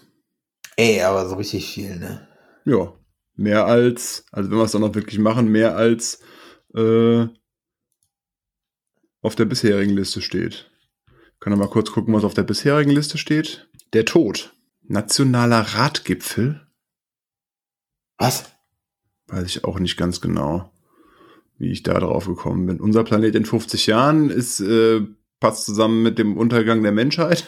[0.76, 2.26] Ey, aber so richtig viel, ne?
[2.64, 2.92] Ja.
[3.34, 6.20] Mehr als, also wenn wir es dann noch wirklich machen, mehr als
[6.74, 7.26] äh,
[9.22, 10.70] auf der bisherigen Liste steht.
[11.40, 13.68] Können wir mal kurz gucken, was auf der bisherigen Liste steht.
[13.92, 14.54] Der Tod.
[14.82, 16.66] Nationaler Ratgipfel.
[18.18, 18.44] Was?
[19.26, 20.72] Weiß ich auch nicht ganz genau,
[21.58, 22.80] wie ich da drauf gekommen bin.
[22.80, 25.02] Unser Planet in 50 Jahren ist, äh,
[25.40, 27.46] passt zusammen mit dem Untergang der Menschheit.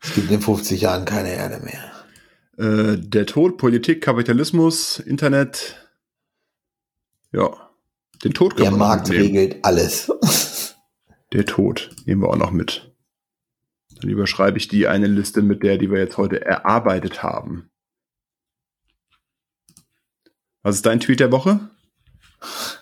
[0.00, 1.92] Es gibt in 50 Jahren keine Erde mehr.
[2.58, 5.88] Äh, der Tod, Politik, Kapitalismus, Internet.
[7.32, 7.70] Ja.
[8.24, 10.12] Den Tod Der wir noch Markt regelt alles.
[11.32, 12.91] Der Tod nehmen wir auch noch mit.
[14.02, 17.70] Dann überschreibe ich die eine Liste mit der, die wir jetzt heute erarbeitet haben.
[20.62, 21.70] Was ist dein Tweet der Woche?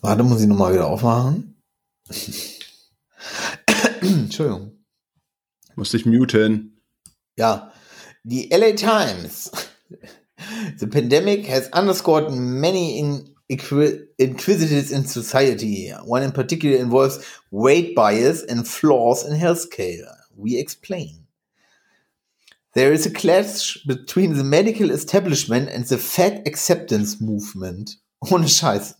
[0.00, 1.62] Warte, muss ich nochmal wieder aufmachen.
[4.00, 4.84] Entschuldigung.
[5.76, 6.82] Musste ich muten.
[7.36, 7.72] Ja,
[8.24, 9.52] die LA Times.
[10.78, 15.90] The pandemic has underscored many in inqui- inquisitives in society.
[16.04, 20.06] One in particular involves weight bias and flaws in healthcare.
[20.36, 21.26] We explain.
[22.74, 27.96] There is a clash between the medical establishment and the fat acceptance movement.
[28.24, 28.94] Ohne Scheiß?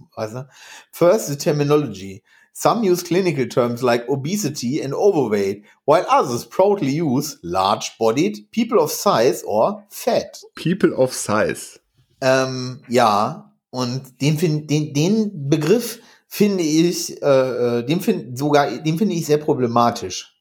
[0.92, 2.22] First, the terminology.
[2.53, 8.80] Some use clinical terms like obesity and overweight, while others proudly use large bodied, people
[8.80, 10.40] of size or fat.
[10.57, 11.78] People of Size.
[12.20, 18.38] Um, ähm, ja, und den, find, den, den Begriff finde ich, äh, äh, den find,
[18.38, 20.36] sogar, den finde ich sehr problematisch.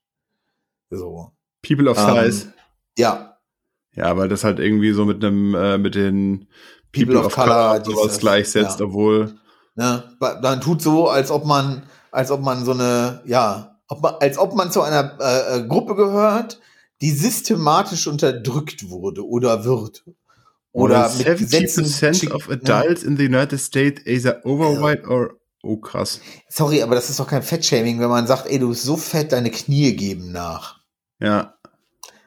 [0.89, 1.31] So.
[1.61, 2.53] People of Ähm, Size.
[2.97, 3.37] Ja.
[3.95, 6.47] Ja, weil das halt irgendwie so mit einem, äh, mit den
[6.91, 8.85] People, of, Color, sowas dieses- gleichsetzt, ja.
[8.85, 9.35] obwohl.
[9.75, 10.03] Ne?
[10.19, 14.37] Man tut so, als ob man, als ob man so eine, ja, ob man, als
[14.37, 16.59] ob man zu einer äh, äh, Gruppe gehört,
[17.01, 20.03] die systematisch unterdrückt wurde oder wird.
[20.79, 25.35] Oder mit Gesetzen 70% schick- of adults in the United States either overweight or.
[25.61, 26.21] Oh, krass.
[26.47, 29.33] Sorry, aber das ist doch kein Fettshaming, wenn man sagt, ey, du bist so fett,
[29.33, 30.79] deine Knie geben nach.
[31.19, 31.55] Ja.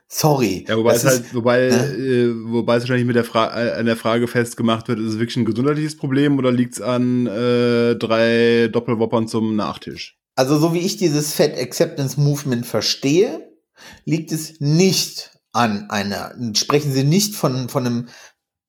[0.06, 0.66] Sorry.
[0.68, 1.94] Ja, wobei es halt, ist- wobei, ne?
[1.96, 5.18] äh, wobei es wahrscheinlich mit der Fra äh, an der Frage festgemacht wird, ist es
[5.18, 10.18] wirklich ein gesundheitliches Problem oder liegt es an äh, drei Doppelwoppern zum Nachtisch?
[10.36, 13.48] Also so wie ich dieses Fat Acceptance Movement verstehe,
[14.04, 18.08] liegt es nicht an einer, sprechen Sie nicht von, von einem,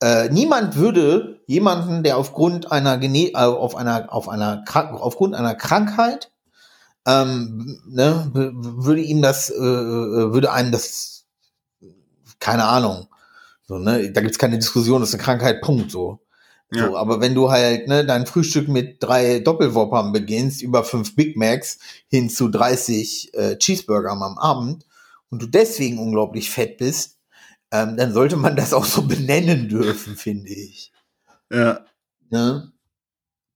[0.04, 5.34] äh, niemand würde jemanden, der aufgrund einer, Gene äh, auf einer, auf einer, Krank aufgrund
[5.34, 6.30] einer Krankheit,
[7.08, 11.24] ähm, ne, würde ihm das, äh, äh, würde einem das,
[12.39, 13.08] keine Ahnung,
[13.66, 16.20] so, ne, da gibt's keine Diskussion, das ist eine Krankheit, Punkt, so.
[16.74, 16.88] Ja.
[16.88, 21.38] So, aber wenn du halt ne, dein Frühstück mit drei Doppelwoppern beginnst, über fünf Big
[21.38, 21.78] Macs
[22.10, 24.86] hin zu 30 äh, Cheeseburgern am Abend
[25.30, 27.20] und du deswegen unglaublich fett bist,
[27.74, 30.93] ähm, dann sollte man das auch so benennen dürfen, finde ich.
[31.51, 31.84] Ja.
[32.30, 32.71] Ne?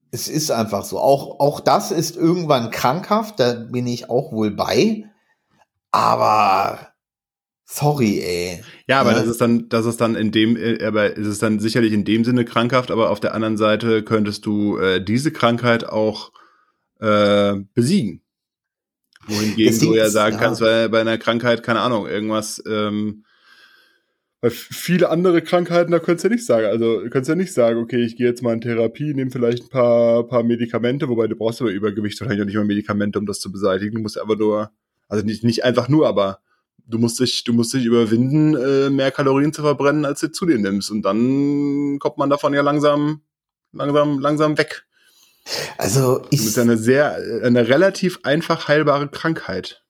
[0.10, 1.00] Es ist einfach so.
[1.00, 5.06] Auch, auch das ist irgendwann krankhaft, da bin ich auch wohl bei.
[5.92, 6.94] Aber
[7.64, 8.64] sorry, ey.
[8.88, 9.20] Ja, aber Ja.
[9.20, 12.04] das ist dann, das ist dann in dem, äh, aber es ist dann sicherlich in
[12.04, 16.32] dem Sinne krankhaft, aber auf der anderen Seite könntest du äh, diese Krankheit auch
[17.00, 18.24] äh, besiegen.
[19.28, 20.42] Wohingegen du ja sagen ja.
[20.42, 23.26] kannst, bei, bei einer Krankheit, keine Ahnung, irgendwas, ähm,
[24.40, 26.68] bei f- viele andere Krankheiten, da könntest du ja nicht sagen.
[26.68, 29.64] Also du könntest ja nicht sagen, okay, ich gehe jetzt mal in Therapie, nehme vielleicht
[29.64, 33.26] ein paar, paar Medikamente, wobei du brauchst aber Übergewicht wahrscheinlich auch nicht mal Medikamente, um
[33.26, 33.96] das zu beseitigen.
[33.96, 34.72] Du musst einfach nur,
[35.08, 36.40] also nicht, nicht einfach nur, aber
[36.86, 40.46] du musst dich, du musst dich überwinden, äh, mehr Kalorien zu verbrennen, als du zu
[40.46, 40.92] dir nimmst.
[40.92, 43.22] Und dann kommt man davon ja langsam,
[43.74, 44.86] langsam, langsam weg.
[45.78, 49.84] Also Das ich, ist ja eine sehr, eine relativ einfach heilbare Krankheit.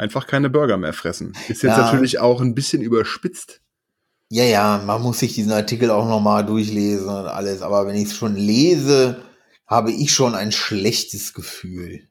[0.00, 1.32] Einfach keine Burger mehr fressen.
[1.48, 1.82] Ist jetzt Ja.
[1.84, 3.60] natürlich auch ein bisschen überspitzt.
[4.30, 7.60] ja, ja, man muss sich diesen Artikel auch nochmal durchlesen und alles.
[7.60, 9.20] Aber wenn ich es schon lese,
[9.66, 12.08] habe ich schon ein schlechtes Gefühl.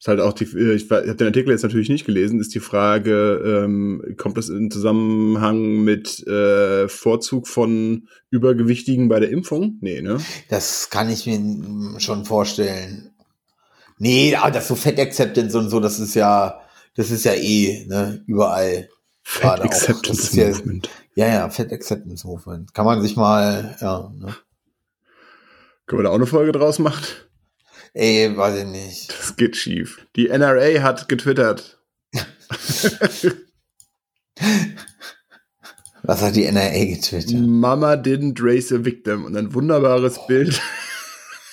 [0.00, 2.60] Ist halt auch die, äh, ich habe den Artikel jetzt natürlich nicht gelesen, ist die
[2.60, 9.76] Frage, ähm, kommt das in Zusammenhang mit äh, Vorzug von Übergewichtigen bei der Impfung?
[9.80, 10.18] Nee, ne?
[10.48, 13.10] Das kann ich mir schon vorstellen.
[13.98, 16.60] Nee, aber das so Fat Acceptance und so, das ist ja,
[16.98, 18.88] das ist ja eh, ne, überall.
[19.42, 20.90] Das ist ja- Movement.
[21.14, 22.74] Ja, ja, Fat Acceptance Movement.
[22.74, 24.34] Kann man sich mal, ja, ne.
[25.86, 27.04] Können wir da auch eine Folge draus machen?
[27.94, 29.10] Ey, weiß ich nicht.
[29.18, 30.06] Das geht schief.
[30.16, 31.78] Die NRA hat getwittert.
[36.02, 37.32] Was hat die NRA getwittert?
[37.40, 39.24] Mama didn't raise a victim.
[39.24, 40.60] Und ein wunderbares Bild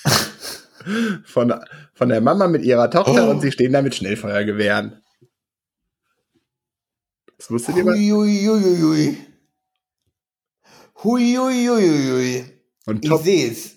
[1.24, 1.54] von,
[1.94, 3.30] von der Mama mit ihrer Tochter Oh.
[3.30, 5.02] und sie stehen da mit Schnellfeuergewehren.
[7.38, 7.94] Das wusstet ihr mal?
[7.94, 9.16] Huiuiuiui.
[11.02, 12.44] Huiuiuiui.
[13.02, 13.76] Ich sehe es.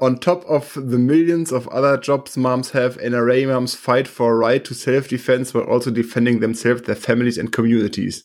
[0.00, 4.36] on top of the millions of other jobs moms have, NRA moms fight for a
[4.36, 8.24] right to self-defense while also defending themselves, their families and communities.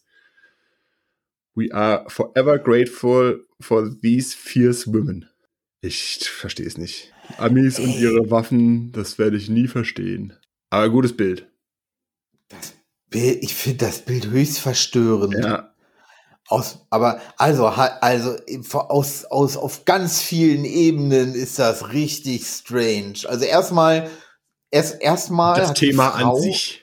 [1.56, 5.30] We are forever grateful for these fierce women.
[5.84, 7.12] Ich verstehe es nicht.
[7.38, 10.34] Amis und ihre Waffen, das werde ich nie verstehen.
[10.72, 11.48] Aber gutes Bild.
[13.14, 15.36] Ich finde das Bild höchst verstörend.
[15.44, 15.70] Ja.
[16.48, 18.36] Aus, aber also, also
[18.74, 23.14] aus, aus, auf ganz vielen Ebenen ist das richtig strange.
[23.28, 24.10] Also erstmal,
[24.70, 25.60] erst, erstmal.
[25.60, 26.82] Das Thema Frau- an sich.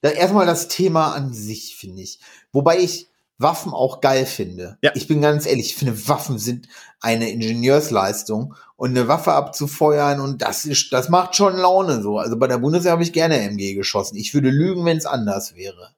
[0.00, 2.18] Erstmal das Thema an sich, finde ich.
[2.52, 3.08] Wobei ich
[3.38, 4.78] Waffen auch geil finde.
[4.82, 4.92] Ja.
[4.94, 6.68] Ich bin ganz ehrlich, ich finde Waffen sind
[7.02, 12.18] eine Ingenieursleistung und eine Waffe abzufeuern und das ist, das macht schon Laune so.
[12.18, 14.16] Also bei der Bundeswehr habe ich gerne MG geschossen.
[14.16, 15.94] Ich würde lügen, wenn es anders wäre.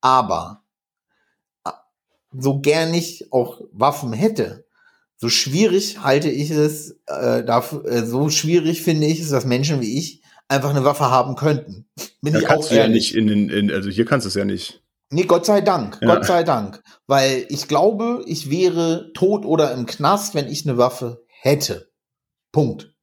[0.00, 0.62] Aber
[2.32, 4.66] so gern ich auch Waffen hätte,
[5.16, 9.80] so schwierig halte ich es, äh, dafür, äh, so schwierig finde ich es, dass Menschen
[9.80, 11.86] wie ich einfach eine Waffe haben könnten.
[12.22, 14.28] Bin Da ich kannst auch du ja nicht in den, in, also hier kannst du
[14.28, 14.79] es ja nicht.
[15.12, 16.14] Nee, Gott sei Dank, Ja.
[16.14, 16.82] Gott sei Dank.
[17.06, 21.90] Weil ich glaube, ich wäre tot oder im Knast, wenn ich eine Waffe hätte.
[22.52, 22.94] Punkt.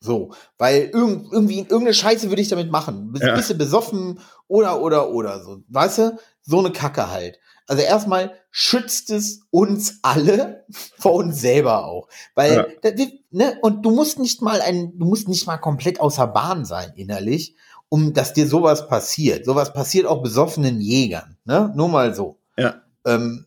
[0.00, 3.12] So, weil irgend, irgendwie irgendeine Scheiße würde ich damit machen.
[3.12, 3.54] Bist, Ja.
[3.54, 4.18] besoffen
[4.48, 5.58] oder oder oder so.
[5.68, 6.18] Weißt du?
[6.42, 7.38] So eine Kacke halt.
[7.68, 10.64] Also erstmal schützt es uns alle
[10.98, 12.08] vor uns selber auch.
[12.34, 12.66] Weil, Ja.
[12.82, 16.26] da, wir- ne, und du musst nicht mal ein, du musst nicht mal komplett außer
[16.26, 17.56] Bahn sein innerlich,
[17.88, 19.44] um dass dir sowas passiert.
[19.44, 21.31] Sowas passiert auch besoffenen Jägern.
[21.44, 21.72] Ne?
[21.74, 22.38] Nur mal so.
[22.56, 22.82] Ja.
[23.04, 23.46] Ähm,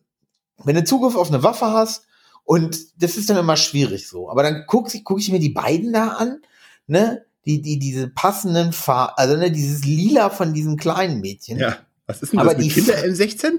[0.63, 2.05] wenn du Zugriff auf eine Waffe hast
[2.43, 4.29] und das ist dann immer schwierig so.
[4.29, 6.41] Aber dann gucke guck ich mir die beiden da an,
[6.87, 7.25] ne?
[7.45, 11.59] Die, die, diese passenden Farben, also ne, dieses Lila von diesen kleinen Mädchen.
[11.59, 11.77] Ja.
[12.07, 13.51] Was ist denn Aber das mit die Kinder F- M16?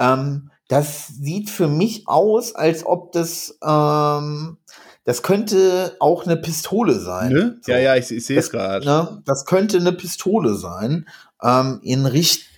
[0.00, 4.58] Ähm, das sieht für mich aus, als ob das, ähm,
[5.04, 7.32] das könnte auch eine Pistole sein.
[7.32, 7.58] Ne?
[7.62, 7.70] So.
[7.70, 8.84] Ja, ja, ich, ich sehe es gerade.
[8.84, 9.22] Ne?
[9.24, 11.08] Das könnte eine Pistole sein.
[11.40, 12.48] Ähm, in Richt.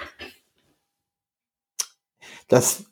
[2.50, 2.84] Das.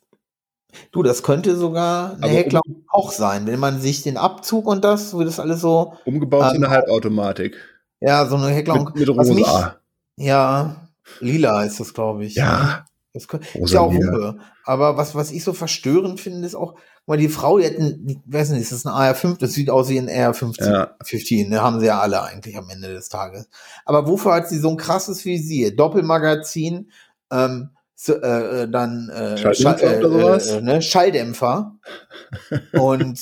[0.93, 5.19] Du, das könnte sogar eine Heckler auch sein, wenn man sich den Abzug und das,
[5.19, 7.57] wie das alles so, Umgebaut in Ähm, eine Halbautomatik.
[8.01, 9.77] ja, so eine Heckler Mit, mit was mich- Rosa.
[10.17, 10.89] ja,
[11.21, 12.35] lila ist das, glaube ich.
[12.35, 12.85] Ja.
[13.15, 13.93] Das ist Rosa ja auch.
[13.93, 14.39] Hupe.
[14.65, 16.75] Aber was, was ich so verstörend finde, ist auch,
[17.07, 19.39] mal, die Frau, die hat ein, weiß nicht, ist das ein AR5?
[19.39, 20.71] Das sieht aus wie ein AR-15.
[20.71, 20.91] Ja.
[21.03, 23.49] 15, ne, haben sie ja alle eigentlich am Ende des Tages.
[23.87, 25.75] Aber wofür hat sie so ein krasses Visier?
[25.75, 26.91] Doppelmagazin,
[27.33, 27.71] ähm,
[28.01, 30.47] so, äh, äh, dann äh, Schalldämpfer Schall- oder sowas?
[30.47, 31.79] Äh, äh, ne, Schalldämpfer.
[32.73, 33.21] Und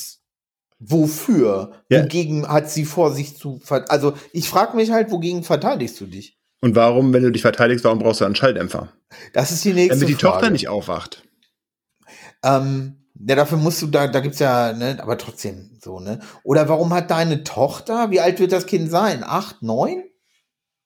[0.77, 1.71] wofür?
[1.89, 2.03] Ja.
[2.03, 6.37] Wogegen hat sie vor, sich zu Also ich frage mich halt, wogegen verteidigst du dich?
[6.61, 8.93] Und warum, wenn du dich verteidigst, warum brauchst du einen Schalldämpfer?
[9.33, 10.33] Das ist die nächste Damit die Frage.
[10.33, 11.23] Tochter nicht aufwacht.
[12.43, 16.19] Ähm, ja, dafür musst du, da, da gibt's ja, ne, aber trotzdem so, ne?
[16.43, 19.23] Oder warum hat deine Tochter, wie alt wird das Kind sein?
[19.23, 20.03] Acht, neun?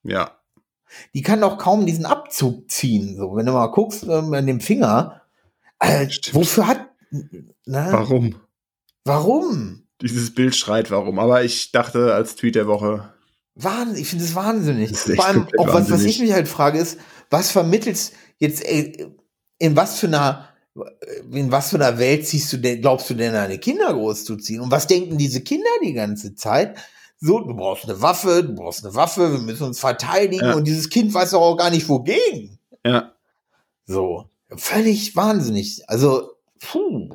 [0.03, 0.40] Ja.
[1.13, 3.35] Die kann doch kaum diesen Abzug ziehen, so.
[3.35, 5.21] Wenn du mal guckst, ähm, an dem Finger,
[5.79, 7.87] äh, wofür hat, ne?
[7.91, 8.35] Warum?
[9.05, 9.83] Warum?
[10.01, 11.19] Dieses Bild schreit warum.
[11.19, 13.13] Aber ich dachte als Tweet der Woche,
[13.55, 14.91] Wahnsinn, ich finde es wahnsinnig.
[14.91, 16.15] Das Vor allem auch was, was wahnsinnig.
[16.15, 16.97] ich mich halt frage, ist,
[17.29, 19.09] was vermittelst jetzt, äh,
[19.59, 20.49] in was für einer,
[21.31, 24.61] in was für einer Welt ziehst du denn, glaubst du denn, deine Kinder großzuziehen?
[24.61, 26.77] Und was denken diese Kinder die ganze Zeit?
[27.23, 30.55] So, du brauchst eine Waffe, du brauchst eine Waffe, wir müssen uns verteidigen Ja.
[30.55, 32.57] und dieses Kind weiß doch auch gar nicht wogegen.
[32.83, 33.13] ja,
[33.85, 35.83] So, völlig wahnsinnig.
[35.87, 37.07] Also, puh,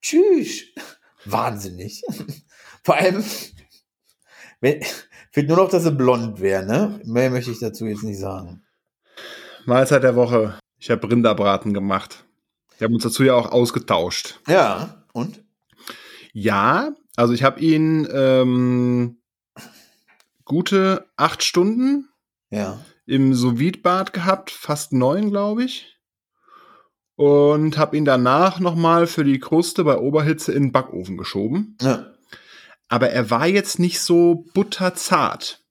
[0.00, 0.62] tschüss.
[1.24, 2.02] Wahnsinnig.
[2.84, 3.24] Vor allem,
[4.60, 4.80] wenn,
[5.32, 7.00] fehlt nur noch, dass sie blond wäre, ne?
[7.04, 8.62] Mehr möchte ich dazu jetzt nicht sagen.
[9.66, 10.58] Mahlzeit der Woche.
[10.78, 12.24] Ich habe Rinderbraten gemacht.
[12.78, 14.38] Wir haben uns dazu ja auch ausgetauscht.
[14.46, 15.42] Ja, und?
[16.32, 19.18] Ja, also ich habe ihn ähm,
[20.44, 22.08] gute acht Stunden
[22.50, 22.80] Ja.
[23.06, 25.90] im sous bad gehabt, fast neun, glaube ich.
[27.16, 31.76] Und habe ihn danach nochmal für die Kruste bei Oberhitze in den Backofen geschoben.
[31.80, 32.10] ja.
[32.88, 35.63] Aber er war jetzt nicht so butterzart.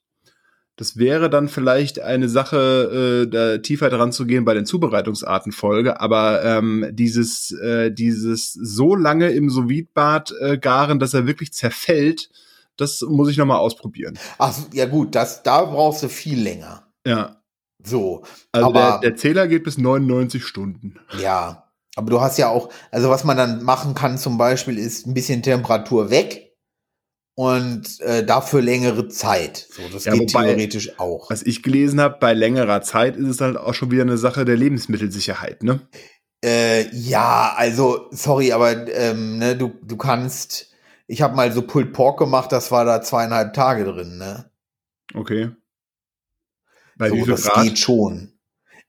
[0.76, 6.00] Das wäre dann vielleicht eine Sache, äh, da tiefer dran zu gehen bei den Zubereitungsartenfolge,
[6.02, 9.70] aber ähm, dieses, äh, dieses so lange im sous
[10.40, 12.30] äh, garen, dass er wirklich zerfällt,
[12.76, 14.18] das muss ich nochmal ausprobieren.
[14.40, 16.88] Ach, ja gut, das, da brauchst du viel länger.
[17.06, 17.38] Ja,
[17.86, 20.96] So, also Aber- der, der Zähler geht bis 99 Stunden.
[21.20, 21.60] ja.
[21.96, 25.14] Aber du hast ja auch, also was man dann machen kann zum Beispiel, ist ein
[25.14, 26.53] bisschen Temperatur weg
[27.36, 29.68] und äh, dafür längere Zeit.
[29.72, 31.30] So, das Ja, geht wobei- theoretisch auch.
[31.30, 34.46] Was ich gelesen habe, bei längerer Zeit ist es halt auch schon wieder eine Sache
[34.46, 35.82] der Lebensmittelsicherheit, ne?
[36.44, 40.70] Äh, ja, also, sorry, aber ähm, ne, du, du kannst,
[41.08, 44.52] ich habe mal so Pulled Pork gemacht, das war da zweieinhalb Tage drin, ne?
[45.14, 45.52] Okay.
[46.98, 47.64] Bei so, wie viel das Grad?
[47.64, 48.34] geht schon.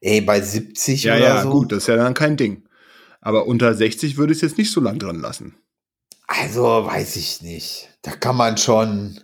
[0.01, 1.51] Ey, bei 70 Ja, oder ja, so.
[1.51, 2.69] gut, das ist ja dann kein Ding.
[3.21, 5.55] Aber unter 60 würde ich es jetzt nicht so lang drin lassen.
[6.27, 7.89] Also, weiß ich nicht.
[8.03, 9.21] Da kann man schon.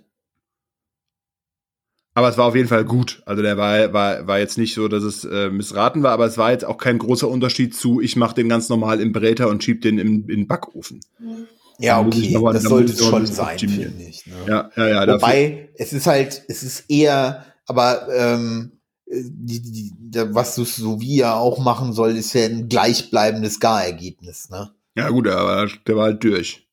[2.15, 3.23] Aber es war auf jeden Fall gut.
[3.25, 6.37] Also der war, war, war jetzt nicht so, dass es äh, missraten war, aber es
[6.37, 9.63] war jetzt auch kein großer Unterschied zu, ich mache den ganz normal im Bräter und
[9.63, 11.01] schieb den im, in den Backofen.
[11.79, 14.27] Ja, muss ich okay, mal- das da sollte es schon sein, finde ich.
[14.27, 14.35] Ne?
[14.49, 15.07] Ja, ja, ja.
[15.07, 18.73] dafür- Wobei, es ist halt, es ist eher, aber ähm,
[19.07, 23.61] die, die, die, was du so wie ja auch machen soll, ist ja ein gleichbleibendes
[23.61, 24.73] Garergebnis, ne?
[24.97, 26.67] ja gut, aber der war halt durch.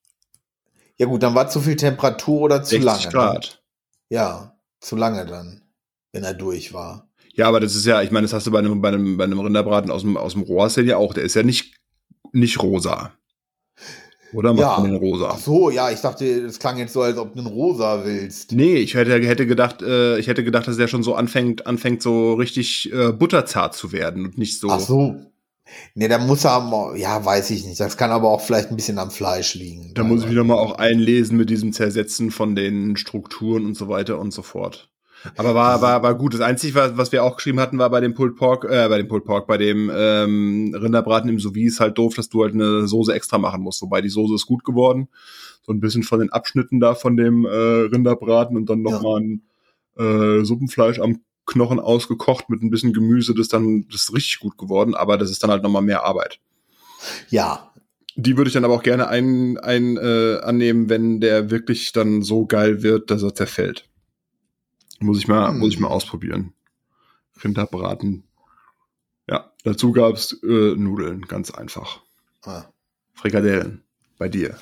[0.98, 3.04] Ja gut, dann war zu viel Temperatur oder zu 60 lange.
[3.04, 3.10] Ne?
[3.10, 3.62] Grad.
[4.10, 5.62] Ja, zu lange dann,
[6.12, 7.08] wenn er durch war.
[7.34, 9.24] Ja, aber das ist ja, ich meine, das hast du bei einem, bei einem, bei
[9.24, 11.14] einem Rinderbraten aus dem, aus dem Rohr ja auch.
[11.14, 11.76] Der ist ja nicht,
[12.32, 13.12] nicht rosa.
[14.32, 14.80] Oder macht Ja.
[14.80, 15.30] man den rosa?
[15.32, 18.52] Ach so, ja, ich dachte, das klang jetzt so, als ob du einen Rosa willst.
[18.52, 22.02] Nee, ich hätte, hätte gedacht, äh, ich hätte gedacht, dass der schon so anfängt, anfängt
[22.02, 24.68] so richtig äh, butterzart zu werden und nicht so.
[24.70, 25.27] Ach so.
[25.94, 27.78] Nee, da muss er, mal- ja, weiß ich nicht.
[27.80, 29.92] Das kann aber auch vielleicht ein bisschen am Fleisch liegen.
[29.94, 33.88] Da muss ich mich nochmal auch einlesen mit diesem Zersetzen von den Strukturen und so
[33.88, 34.90] weiter und so fort.
[35.36, 36.32] Aber war, war, war gut.
[36.34, 38.98] Das Einzige, was, was wir auch geschrieben hatten, war bei dem Pulled Pork, äh, bei
[38.98, 42.54] dem Pulled Pork, bei dem ähm, Rinderbraten im Sous ist halt doof, dass du halt
[42.54, 43.82] eine Soße extra machen musst.
[43.82, 45.08] Wobei die Soße ist gut geworden.
[45.62, 48.92] So ein bisschen von den Abschnitten da von dem äh, Rinderbraten und dann Ja.
[48.92, 49.42] nochmal ein
[49.98, 53.34] äh, Suppenfleisch am Knochen ausgekocht mit ein bisschen Gemüse.
[53.34, 56.38] Das dann, das ist richtig gut geworden, aber das ist dann halt nochmal mehr Arbeit.
[57.30, 57.72] Ja,
[58.14, 62.22] Die würde ich dann aber auch gerne ein, ein, äh, annehmen, wenn der wirklich dann
[62.22, 63.88] so geil wird, dass er zerfällt.
[65.00, 65.58] Muss ich mal, Hm.
[65.58, 66.52] muss ich mal ausprobieren.
[67.44, 68.24] Rinderbraten.
[69.28, 72.00] Ja, dazu gab's äh, Nudeln, ganz einfach.
[72.42, 72.64] Ah.
[73.14, 73.82] Frikadellen.
[74.18, 74.56] Bei dir.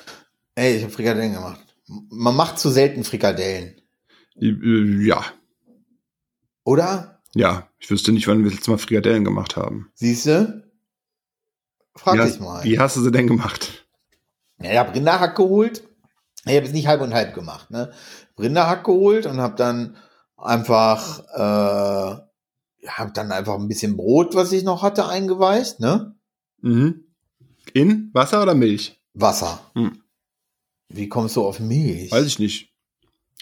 [0.53, 1.59] ey, ich habe Frikadellen gemacht.
[2.11, 3.81] Man macht zu selten Frikadellen,
[4.39, 5.25] äh, ja,
[6.67, 7.21] oder?
[7.33, 7.69] ja.
[7.79, 9.91] Ich wüsste nicht, wann wir letzte Mal Frikadellen gemacht haben.
[9.93, 10.63] Siehst du?
[11.95, 12.63] Frag wie, dich mal.
[12.63, 13.87] wie hast du sie denn gemacht?
[14.59, 15.83] Ja, ich habe Rinderhack geholt.
[16.45, 17.69] Ich habe es nicht halb und halb gemacht.
[17.71, 17.91] Ne?
[18.39, 19.95] Rinderhack geholt und habe dann
[20.35, 22.19] einfach, äh,
[22.83, 25.79] ja, hab dann einfach ein bisschen Brot, was ich noch hatte, eingeweicht.
[25.79, 26.15] Ne?
[26.61, 27.05] Mhm.
[27.73, 28.99] In Wasser oder Milch?
[29.13, 29.59] Wasser.
[29.73, 30.01] Hm.
[30.89, 32.11] Wie kommst du auf Milch?
[32.11, 32.73] Weiß ich nicht.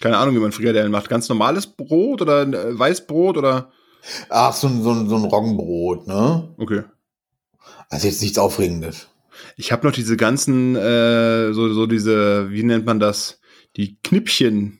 [0.00, 1.08] Keine Ahnung, wie man Frikadellen macht.
[1.08, 3.70] Ganz normales Brot oder äh, Weißbrot oder.
[4.28, 6.54] Ach, so, ein- so, ein- so ein Roggenbrot, ne?
[6.58, 6.82] Okay.
[7.88, 9.08] Also jetzt nichts Aufregendes.
[9.56, 13.40] Ich habe noch diese ganzen, äh, so, so diese, wie nennt man das?
[13.76, 14.78] Die Knippchen.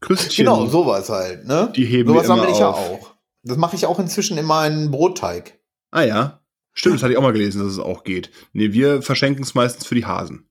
[0.00, 0.44] Krüstchen.
[0.44, 1.72] Genau, sowas halt, ne?
[1.74, 3.14] Die heben sowas wir immer sammle ich ja auch.
[3.42, 5.58] Das mache ich auch inzwischen in meinen Brotteig.
[5.90, 6.40] Ah ja.
[6.72, 8.30] Stimmt, das hatte ich auch mal gelesen, dass es auch geht.
[8.52, 10.48] Nee, wir verschenken es meistens für die Hasen.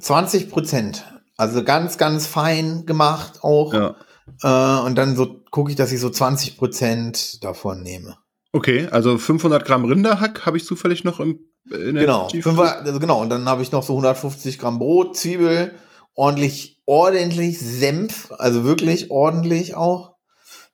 [0.00, 1.04] 20 Prozent.
[1.36, 3.72] Also ganz, ganz fein gemacht auch.
[3.74, 3.96] Ja.
[4.42, 8.16] Äh, und dann so gucke ich, dass ich so 20 Prozent davon nehme.
[8.52, 12.28] Okay, also 500 Gramm Rinderhack habe ich zufällig noch im in der Genau.
[12.28, 13.22] Tief- Fünfer, also genau.
[13.22, 15.74] Und dann habe ich noch so 150 Gramm Brot, Zwiebel,
[16.14, 20.14] ordentlich, ordentlich Senf, also wirklich ordentlich auch.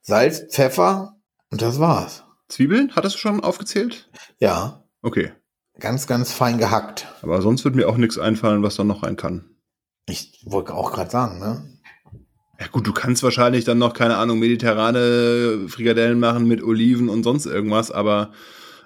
[0.02, 1.14] Salz, Pfeffer
[1.50, 2.24] und das war's.
[2.48, 4.10] Zwiebeln, hattest du schon aufgezählt?
[4.40, 5.32] Ja, Okay.
[5.78, 7.06] ganz, ganz fein gehackt.
[7.22, 9.44] Aber sonst wird mir auch nichts einfallen, was da noch rein kann.
[10.10, 11.62] Ich wollte auch gerade sagen, ne?
[12.58, 17.22] Ja gut, du kannst wahrscheinlich dann noch, keine Ahnung, mediterrane Frikadellen machen mit Oliven und
[17.22, 18.32] sonst irgendwas, aber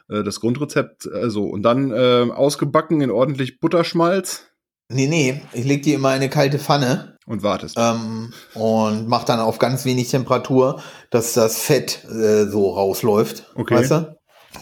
[0.09, 1.45] äh, das Grundrezept äh, so.
[1.47, 4.45] Und dann äh, ausgebacken in ordentlich Butterschmalz
[4.91, 7.77] Nee, nee, ich leg die immer in eine kalte Pfanne und wartest.
[7.79, 13.51] ähm, und mach dann auf ganz wenig Temperatur, dass das Fett äh, so rausläuft.
[13.55, 13.77] Okay.
[13.77, 14.17] Weißt du?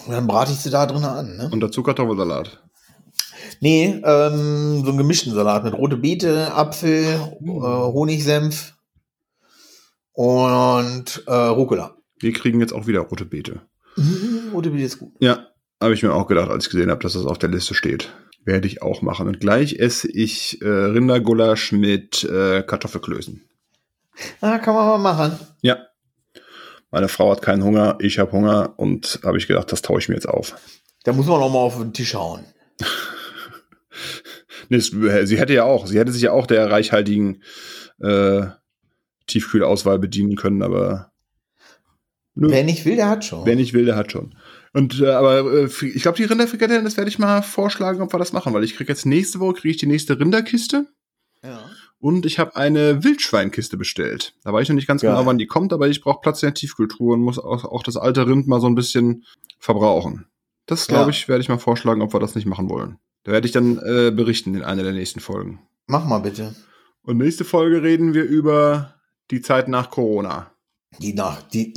[0.07, 1.51] Und dann brate ich sie da drin an, ne?
[1.53, 2.62] Und dazu Kartoffelsalat.
[3.61, 7.05] Nee, ähm, so einen gemischten Salat mit rote Beete, Apfel,
[7.41, 7.49] Mm.
[7.51, 8.75] äh, Honigsenf
[10.13, 11.97] und äh, Rucola.
[12.19, 13.63] Wir kriegen jetzt auch wieder rote Beete.
[13.97, 15.13] Mhm, rote Beete ist gut.
[15.21, 15.49] Ja,
[15.81, 18.13] habe ich mir auch gedacht, als ich gesehen habe, dass das auf der Liste steht.
[18.45, 19.29] Werde ich auch machen.
[19.29, 23.43] Und gleich esse ich äh, Rindergulasch mit äh, Kartoffelklößen.
[24.41, 25.39] Ah, kann man mal machen.
[25.63, 25.79] Ja.
[26.91, 30.09] Meine Frau hat keinen Hunger, ich habe Hunger und habe ich gedacht, das taue ich
[30.11, 30.55] mir jetzt auf.
[31.05, 32.45] Da muss man noch mal auf den Tisch hauen.
[34.69, 37.43] Nee, sie hätte ja auch, sie hätte sich ja auch der reichhaltigen
[38.01, 38.47] äh,
[39.27, 41.13] Tiefkühlauswahl bedienen können, aber
[42.35, 42.49] Nö.
[42.51, 43.45] Wer nicht will, der hat schon.
[43.45, 44.35] wer nicht will, der hat schon.
[44.73, 48.19] Und äh, aber äh, ich glaube, die Rinderfrikadellen, das werde ich mal vorschlagen, ob wir
[48.19, 50.87] das machen, weil ich kriege jetzt nächste Woche kriege ich die nächste Rinderkiste
[51.45, 51.61] ja.
[51.99, 54.35] und ich habe eine Wildschweinkiste bestellt.
[54.45, 55.11] Da weiß ich noch nicht ganz Geil.
[55.11, 57.83] genau, wann die kommt, aber ich brauche Platz in der Tiefkühltruhe und muss auch, auch
[57.83, 59.25] das alte Rind mal so ein bisschen
[59.59, 60.25] verbrauchen.
[60.65, 61.11] Das glaube Ja.
[61.11, 62.97] ich, werde ich mal vorschlagen, ob wir das nicht machen wollen.
[63.25, 65.61] Da werde ich dann äh, berichten in einer der nächsten Folgen.
[65.87, 66.55] Mach mal bitte.
[67.03, 68.95] Und nächste Folge reden wir über
[69.31, 70.51] die Zeit nach Corona.
[70.99, 71.75] Die nach, die,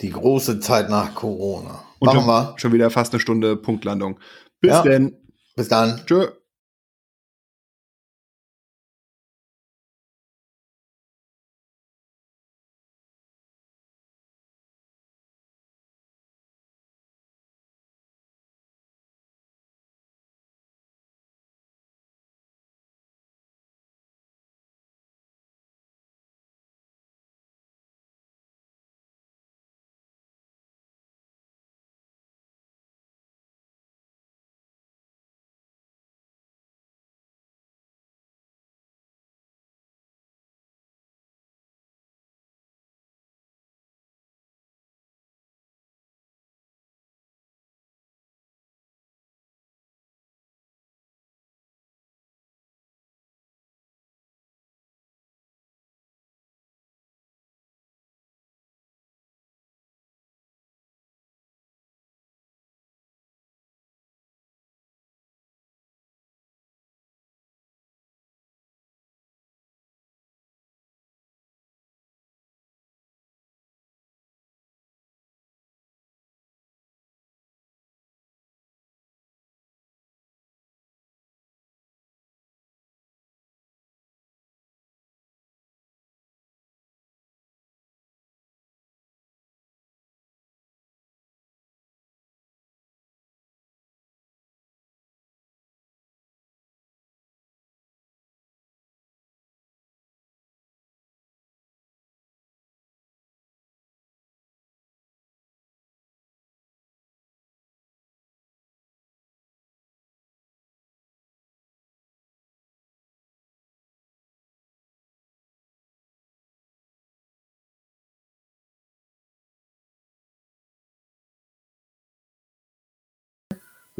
[0.00, 1.84] die große Zeit nach Corona.
[1.98, 2.54] Und Machen schon, wir.
[2.56, 4.18] schon wieder fast eine Stunde Punktlandung.
[4.60, 4.82] Bis Ja.
[4.82, 5.16] denn.
[5.56, 6.00] Bis dann.
[6.06, 6.28] Tschö.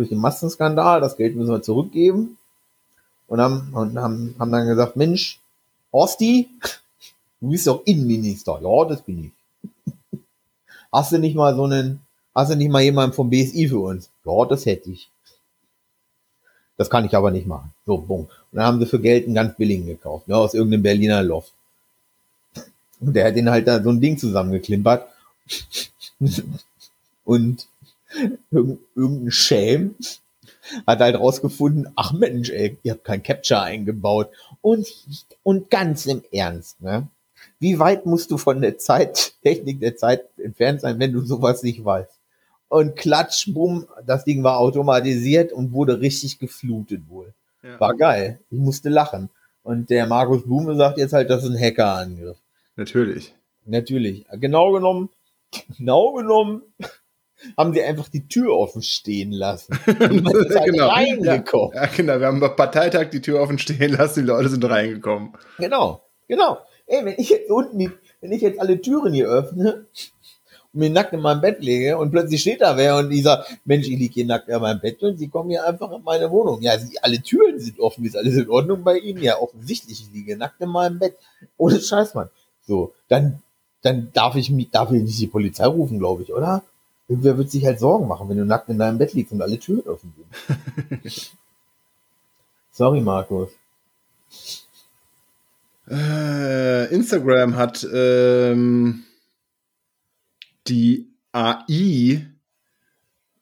[0.00, 2.38] Durch den Massenskandal, das Geld müssen wir zurückgeben.
[3.28, 5.38] Und haben, und haben, haben dann gesagt, Mensch,
[5.92, 6.48] Horsti,
[7.40, 8.58] du bist doch Innenminister.
[8.62, 10.20] Ja, das bin ich.
[10.90, 12.00] Hast du nicht mal so einen,
[12.34, 14.08] hast du nicht mal jemanden vom BSI für uns?
[14.24, 15.10] Ja, das hätte ich.
[16.78, 17.74] Das kann ich aber nicht machen.
[17.84, 18.20] So, bumm.
[18.20, 21.52] Und dann haben sie für Geld einen ganz billigen gekauft, ne, aus irgendeinem Berliner Loft.
[23.00, 25.06] Und der hat den halt da so ein Ding zusammengeklimpert.
[27.26, 27.66] Und
[28.50, 29.94] irgendein Schelm
[30.86, 34.30] hat halt rausgefunden, ach Mensch, ey, ihr habt kein Capture eingebaut.
[34.60, 34.86] Und,
[35.42, 37.08] und ganz im Ernst, ne?
[37.58, 41.62] Wie weit musst du von der Zeit, Technik der Zeit entfernt sein, wenn du sowas
[41.62, 42.18] nicht weißt?
[42.68, 47.34] Und klatsch, bumm, das Ding war automatisiert und wurde richtig geflutet wohl.
[47.62, 47.80] Ja.
[47.80, 48.40] War geil.
[48.50, 49.28] Ich musste lachen.
[49.62, 52.38] Und der Markus Blume sagt jetzt halt, das ist ein Hackerangriff.
[52.76, 53.34] Natürlich.
[53.66, 54.24] Natürlich.
[54.32, 55.10] Genau genommen,
[55.76, 56.62] genau genommen
[57.56, 59.78] haben sie einfach die Tür offen stehen lassen.
[59.86, 60.88] Und halt genau.
[60.88, 61.74] reingekommen.
[61.74, 62.20] Ja, genau.
[62.20, 65.32] Wir haben beim Parteitag die Tür offen stehen lassen, die Leute sind reingekommen.
[65.58, 66.58] Genau, genau.
[66.86, 69.86] Ey, wenn ich jetzt unten, die, wenn ich jetzt alle Türen hier öffne
[70.72, 73.88] und mir nackt in meinem Bett lege und plötzlich steht da wer und dieser Mensch,
[73.88, 76.60] ich liege hier nackt in meinem Bett und sie kommen hier einfach in meine Wohnung.
[76.62, 79.22] Ja, sie, alle Türen sind offen, ist alles in Ordnung bei ihnen?
[79.22, 81.16] Ja, offensichtlich, ich liege nackt in meinem Bett.
[81.56, 82.30] Ohne Scheiß, Mann.
[82.66, 83.42] So, dann,
[83.82, 86.62] dann darf ich mich, darf ich nicht die Polizei rufen, glaube ich, oder?
[87.10, 89.58] Irgendwer wird sich halt Sorgen machen, wenn du nackt in deinem Bett liegst und alle
[89.58, 91.12] Türen offen sind.
[92.70, 93.50] Sorry, Markus.
[95.90, 99.02] Äh, Instagram hat ähm,
[100.68, 102.28] die AI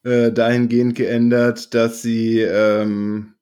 [0.02, 3.34] äh, dahingehend geändert, dass sie ähm,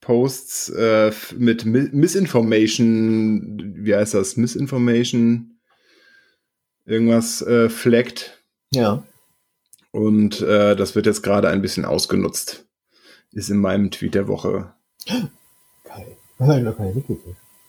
[0.00, 4.36] Posts äh, mit Misinformation, wie heißt das?
[4.36, 5.60] Misinformation,
[6.86, 8.37] irgendwas äh, flaggt.
[8.72, 9.02] Ja.
[9.90, 12.66] Und äh, das wird jetzt gerade ein bisschen ausgenutzt.
[13.32, 14.72] Ist in meinem Tweet der Woche.
[15.06, 16.16] Geil.
[16.38, 17.02] Nein, keine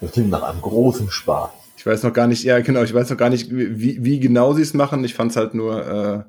[0.00, 1.50] Das klingt nach einem großen Spaß.
[1.76, 4.52] Ich weiß noch gar nicht, ja genau, ich weiß noch gar nicht, wie, wie genau
[4.52, 5.04] sie es machen.
[5.04, 6.26] Ich fand es halt nur,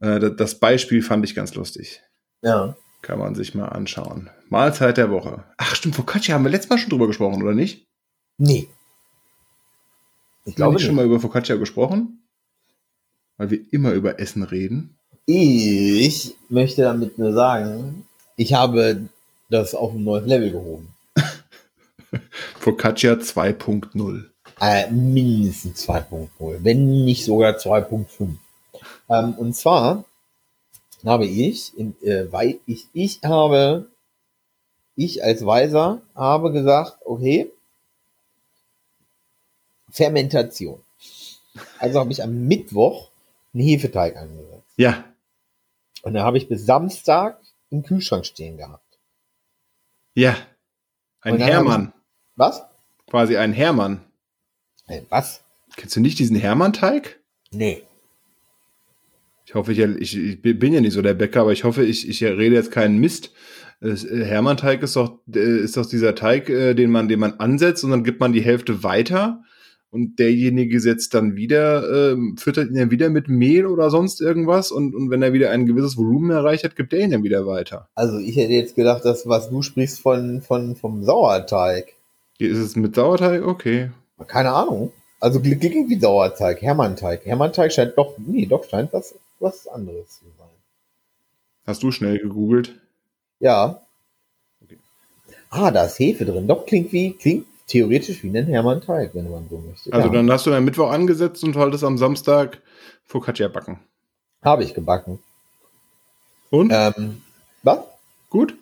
[0.00, 2.02] äh, äh, das Beispiel fand ich ganz lustig.
[2.42, 2.76] Ja.
[3.02, 4.30] Kann man sich mal anschauen.
[4.48, 5.44] Mahlzeit der Woche.
[5.58, 7.86] Ach stimmt, Focaccia haben wir letztes Mal schon drüber gesprochen, oder nicht?
[8.38, 8.68] Nee.
[10.46, 10.86] Ich glaube nicht.
[10.86, 12.23] schon mal über Focaccia gesprochen?
[13.36, 14.96] Weil wir immer über Essen reden.
[15.26, 18.06] Ich möchte damit nur sagen,
[18.36, 19.08] ich habe
[19.50, 20.94] das auf ein neues Level gehoben.
[22.60, 24.24] Focaccia 2.0.
[24.60, 26.28] Äh, mindestens 2.0,
[26.62, 28.36] wenn nicht sogar 2.5.
[29.08, 30.04] Ähm, und zwar
[31.04, 33.88] habe ich, in, äh, weil ich, ich habe,
[34.96, 37.50] ich als Weiser habe gesagt, okay,
[39.90, 40.80] Fermentation.
[41.78, 43.10] Also habe ich am Mittwoch
[43.54, 44.74] einen Hefeteig angesetzt.
[44.76, 45.04] Ja.
[46.02, 47.40] Und da habe ich bis Samstag
[47.70, 48.98] im Kühlschrank stehen gehabt.
[50.14, 50.36] Ja.
[51.20, 51.92] Ein Hermann.
[51.94, 52.62] Ich, was?
[53.06, 54.04] Quasi ein Hermann.
[54.86, 55.42] Ein was?
[55.76, 57.20] Kennst du nicht diesen Hermann-Teig?
[57.50, 57.82] Nee.
[59.46, 62.08] Ich hoffe, ich, ich, ich, bin ja nicht so der Bäcker, aber ich hoffe, ich,
[62.08, 63.32] ich rede jetzt keinen Mist.
[63.80, 63.94] Äh,
[64.24, 67.90] Hermann-Teig ist doch, äh, ist doch dieser Teig, äh, den man, den man ansetzt und
[67.90, 69.42] dann gibt man die Hälfte weiter
[69.94, 74.72] und derjenige setzt dann wieder, äh, füttert ihn dann wieder mit Mehl oder sonst irgendwas
[74.72, 77.46] und, und wenn er wieder ein gewisses Volumen erreicht hat, gibt er ihn dann wieder
[77.46, 77.88] weiter.
[77.94, 81.94] Also ich hätte jetzt gedacht, dass was du sprichst von, von vom Sauerteig.
[82.38, 83.46] Ist es mit Sauerteig?
[83.46, 83.90] Okay.
[84.26, 84.90] Keine Ahnung.
[85.20, 87.24] Also klingt wie Sauerteig, Hermannteig.
[87.24, 90.48] Hermannteig scheint doch, nee, doch scheint das was anderes zu sein.
[91.66, 92.74] Hast du schnell gegoogelt?
[93.38, 93.80] Ja.
[94.60, 94.78] Okay.
[95.50, 96.48] Ah, da ist Hefe drin.
[96.48, 99.92] Doch, klingt wie, klingt theoretisch wie ein Hermann-Teig, wenn man so möchte.
[99.92, 100.14] Also ja.
[100.14, 102.60] dann hast du am Mittwoch angesetzt und wolltest am Samstag
[103.06, 103.80] Focaccia backen.
[104.42, 105.18] Habe ich gebacken.
[106.50, 106.70] Und?
[106.72, 107.22] Ähm,
[107.62, 107.78] was?
[108.30, 108.54] Gut?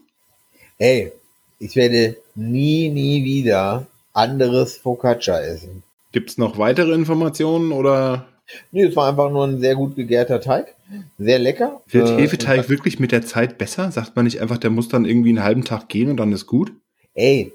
[0.79, 1.13] Hey,
[1.59, 5.83] ich werde nie, nie wieder anderes Focaccia essen.
[6.13, 8.27] Gibt es noch weitere Informationen oder
[8.71, 10.75] Nee, es war einfach nur ein sehr gut gegärter Teig.
[11.19, 11.81] Sehr lecker.
[11.89, 13.91] Wird äh, Hefeteig wirklich mit der Zeit besser?
[13.91, 16.47] Sagt man nicht einfach, der muss dann irgendwie einen halben Tag gehen und dann ist
[16.47, 16.73] gut?
[17.15, 17.53] Ey,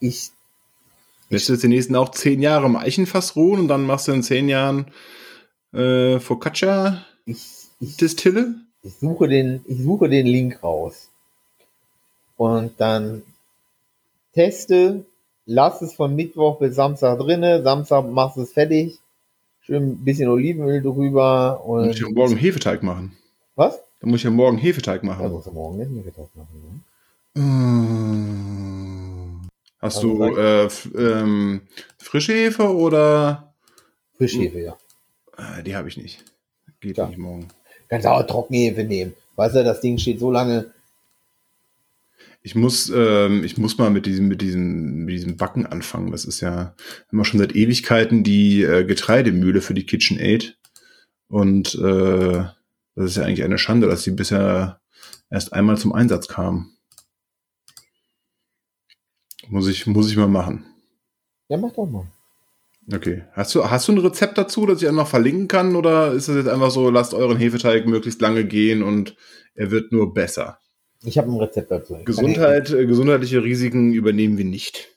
[0.00, 0.30] ich.
[1.34, 4.12] Lässt du jetzt die nächsten auch zehn Jahre im Eichenfass ruhen und dann machst du
[4.12, 4.86] in zehn Jahren
[5.72, 7.42] äh, Focaccia ich,
[7.80, 8.54] ich, Distille?
[8.82, 11.10] Ich suche, den, ich suche den Link raus.
[12.36, 13.22] Und dann
[14.32, 15.04] teste,
[15.44, 19.00] lass es von Mittwoch bis Samstag drinne, Samstag machst du es fertig
[19.62, 21.64] Schön ein bisschen Olivenöl drüber.
[21.64, 23.16] Und dann muss ich ja morgen Hefeteig machen.
[23.56, 23.80] Was?
[24.00, 25.22] Dann muss ich ja morgen Hefeteig machen.
[25.24, 26.82] Dann musst du morgen den Hefeteig machen.
[27.34, 27.42] Ne?
[27.42, 28.03] Mmh.
[29.84, 31.60] Hast also du äh, ähm,
[31.98, 33.52] frische Hefe oder?
[34.16, 34.78] Frische Hefe, ja.
[35.36, 36.24] Äh, die habe ich nicht.
[36.80, 37.06] Geht ja.
[37.06, 37.48] nicht morgen.
[37.90, 39.12] Kannst auch Trockenhefe nehmen.
[39.36, 40.70] Weißt du, das Ding steht so lange.
[42.40, 46.12] Ich muss, ähm, ich muss mal mit diesem, mit diesem, mit diesem Backen anfangen.
[46.12, 46.74] Das ist ja
[47.12, 50.56] immer schon seit Ewigkeiten die äh, Getreidemühle für die KitchenAid.
[51.28, 52.44] Und äh,
[52.94, 54.80] das ist ja eigentlich eine Schande, dass sie bisher
[55.28, 56.73] erst einmal zum Einsatz kam.
[59.48, 60.64] Muss ich, muss ich mal machen.
[61.48, 62.06] Ja, mach doch mal.
[62.92, 63.22] Okay.
[63.32, 65.74] Hast du, hast du ein Rezept dazu, das ich einfach verlinken kann?
[65.76, 69.16] Oder ist es jetzt einfach so, lasst euren Hefeteig möglichst lange gehen und
[69.54, 70.58] er wird nur besser?
[71.02, 71.98] Ich habe ein Rezept dazu.
[72.04, 74.88] Gesundheit, äh, gesundheitliche Risiken übernehmen wir nicht.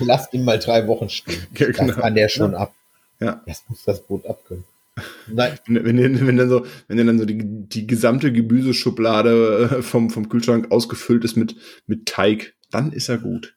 [0.00, 1.46] Lasst ihn mal drei Wochen stehen.
[1.58, 1.86] Ja, genau.
[1.88, 2.58] Das kann der schon Ja.
[2.58, 2.74] ab.
[3.20, 3.42] Ja.
[3.46, 4.64] Das muss das Brot abkönnen.
[5.26, 7.38] Nein, Wenn, wenn, wenn dann so, wenn dann so die,
[7.68, 13.18] die gesamte Gemüseschublade äh, vom, vom Kühlschrank ausgefüllt ist mit, mit Teig, dann ist er
[13.18, 13.56] gut.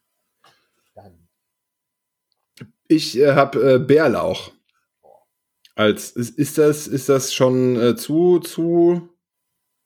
[0.94, 1.28] dann.
[2.88, 4.52] Ich äh, habe äh, Bärlauch.
[5.74, 9.08] Als ist, ist das ist das schon äh, zu zu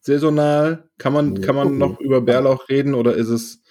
[0.01, 0.91] saisonal?
[0.99, 3.63] Kann man kann man noch über Bärlauch reden oder ist es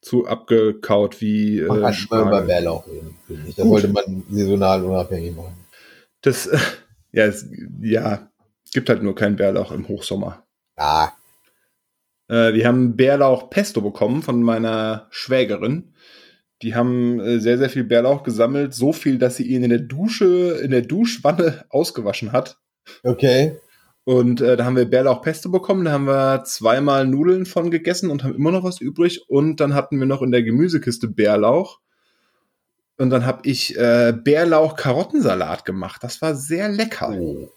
[0.00, 2.42] zu abgekaut wie Man äh, kann schon mal über?
[2.42, 3.16] Bärlauch reden.
[3.28, 3.80] Das Gut.
[3.82, 5.54] sollte man saisonal unabhängig machen.
[6.22, 6.58] Das äh,
[7.14, 7.48] ja es,
[7.80, 8.28] ja
[8.74, 10.44] gibt halt nur keinen Bärlauch im Hochsommer.
[10.76, 11.12] Ah,
[12.28, 15.94] Äh, wir haben Bärlauch Pesto bekommen von meiner Schwägerin.
[16.62, 18.74] Die haben äh, sehr, sehr viel Bärlauch gesammelt.
[18.74, 22.58] So viel, dass sie ihn in der Dusche, in der Duschwanne ausgewaschen hat.
[23.02, 23.56] okay.
[24.06, 25.86] Und äh, da haben wir Bärlauch Pesto bekommen.
[25.86, 29.28] Da haben wir zweimal Nudeln von gegessen und haben immer noch was übrig.
[29.28, 31.80] Und dann hatten wir noch in der Gemüsekiste Bärlauch.
[32.96, 36.02] Und dann habe ich äh, Bärlauch-Karottensalat gemacht.
[36.04, 37.10] Das war sehr lecker.
[37.18, 37.48] Oh.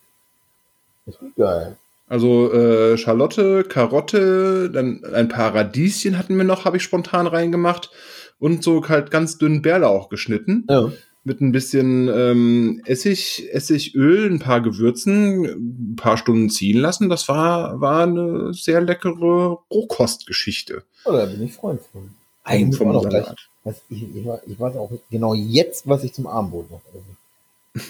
[1.06, 1.78] Das ist geil.
[2.10, 7.92] Also äh, Schalotte, Karotte, dann ein paar Radieschen hatten wir noch, habe ich spontan reingemacht
[8.40, 10.90] und so halt ganz dünn Bärlauch geschnitten Ja.
[11.26, 15.44] mit ein bisschen ähm, Essig, Essigöl, ein paar Gewürzen,
[15.92, 17.10] ein paar Stunden ziehen lassen.
[17.10, 20.84] Das war war eine sehr leckere Rohkostgeschichte.
[21.04, 22.12] Oh, da bin ich Freund von.
[22.46, 23.26] Eigentlich Vom noch gleich.
[23.68, 27.86] Was, ich, ich, ich weiß auch genau jetzt, was ich zum Abendbrot noch esse.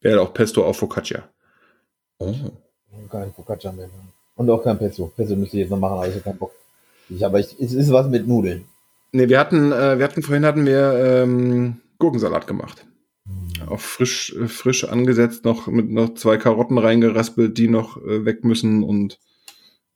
[0.00, 1.22] Bärlauch Pesto auf Focaccia.
[2.18, 2.30] Oh.
[2.30, 3.88] Ich habe keinen Focaccia mehr.
[4.34, 5.12] Und auch kein Pesto.
[5.14, 6.50] Pesto müsste ich jetzt noch machen, aber ich habe keinen Bock.
[7.08, 8.64] Ich, aber ich, es ist was mit Nudeln.
[9.12, 12.84] Nee, wir hatten, äh, wir hatten vorhin hatten wir ähm, Gurkensalat gemacht.
[13.68, 18.42] Auch frisch, äh, frisch angesetzt, noch mit noch zwei Karotten reingeraspelt, die noch äh, weg
[18.44, 19.20] müssen und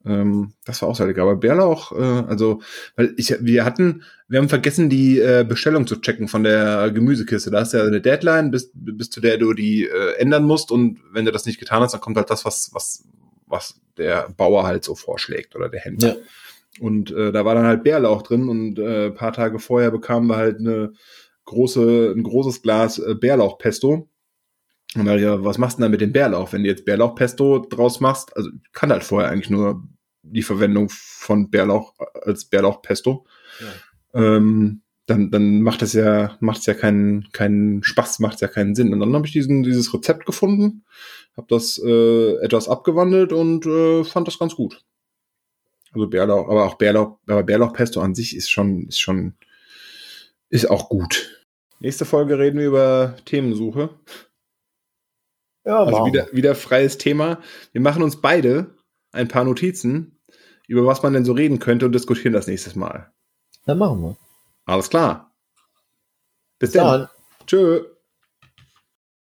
[0.07, 1.23] ähm, das war auch sehr lecker.
[1.23, 2.61] Aber Bärlauch, äh, also,
[2.97, 7.51] weil ich, wir hatten, wir haben vergessen, die äh, Bestellung zu checken von der Gemüsekiste.
[7.51, 10.71] Da hast du ja eine Deadline, bis, bis zu der du die äh, ändern musst
[10.71, 13.05] und wenn du das nicht getan hast, dann kommt halt das, was, was,
[13.47, 16.17] was der Bauer halt so vorschlägt oder der Händler.
[16.17, 16.23] Ja.
[16.81, 20.37] Und äh, da war dann halt Bärlauch drin und äh, paar Tage vorher bekamen wir
[20.37, 20.93] halt eine
[21.45, 24.09] große, ein großes Glas äh, Bärlauchpesto.
[24.97, 26.53] Und dann, ja, was machst du denn da mit dem Bärlauch?
[26.53, 29.83] Wenn du jetzt Bärlauchpesto draus machst, also ich kann halt vorher eigentlich nur
[30.25, 33.27] die Verwendung von Bärlauch als Bärlauchpesto.
[34.15, 38.49] Ähm, dann, dann macht es ja, macht es ja keinen, keinen Spaß, macht es ja
[38.49, 38.93] keinen Sinn.
[38.93, 40.85] Und dann habe ich diesen, dieses Rezept gefunden,
[41.37, 44.83] habe das äh, etwas abgewandelt und äh, fand das ganz gut.
[45.93, 49.35] Also Bärlauch, aber auch Bärlauch, aber Bärlauchpesto an sich ist schon, ist schon,
[50.49, 51.47] ist auch gut.
[51.81, 53.91] Nächste Folge reden wir über Themensuche.
[55.65, 57.41] Ja, Also wieder, wieder freies Thema.
[57.73, 58.74] Wir machen uns beide
[59.15, 60.19] ein paar Notizen,
[60.67, 63.13] über was man denn so reden könnte und diskutieren das nächstes Mal.
[63.67, 64.17] Dann machen wir.
[64.67, 65.35] Alles klar.
[66.59, 67.01] Bis Bis dann.
[67.01, 67.09] dann.
[67.47, 67.85] Tschö.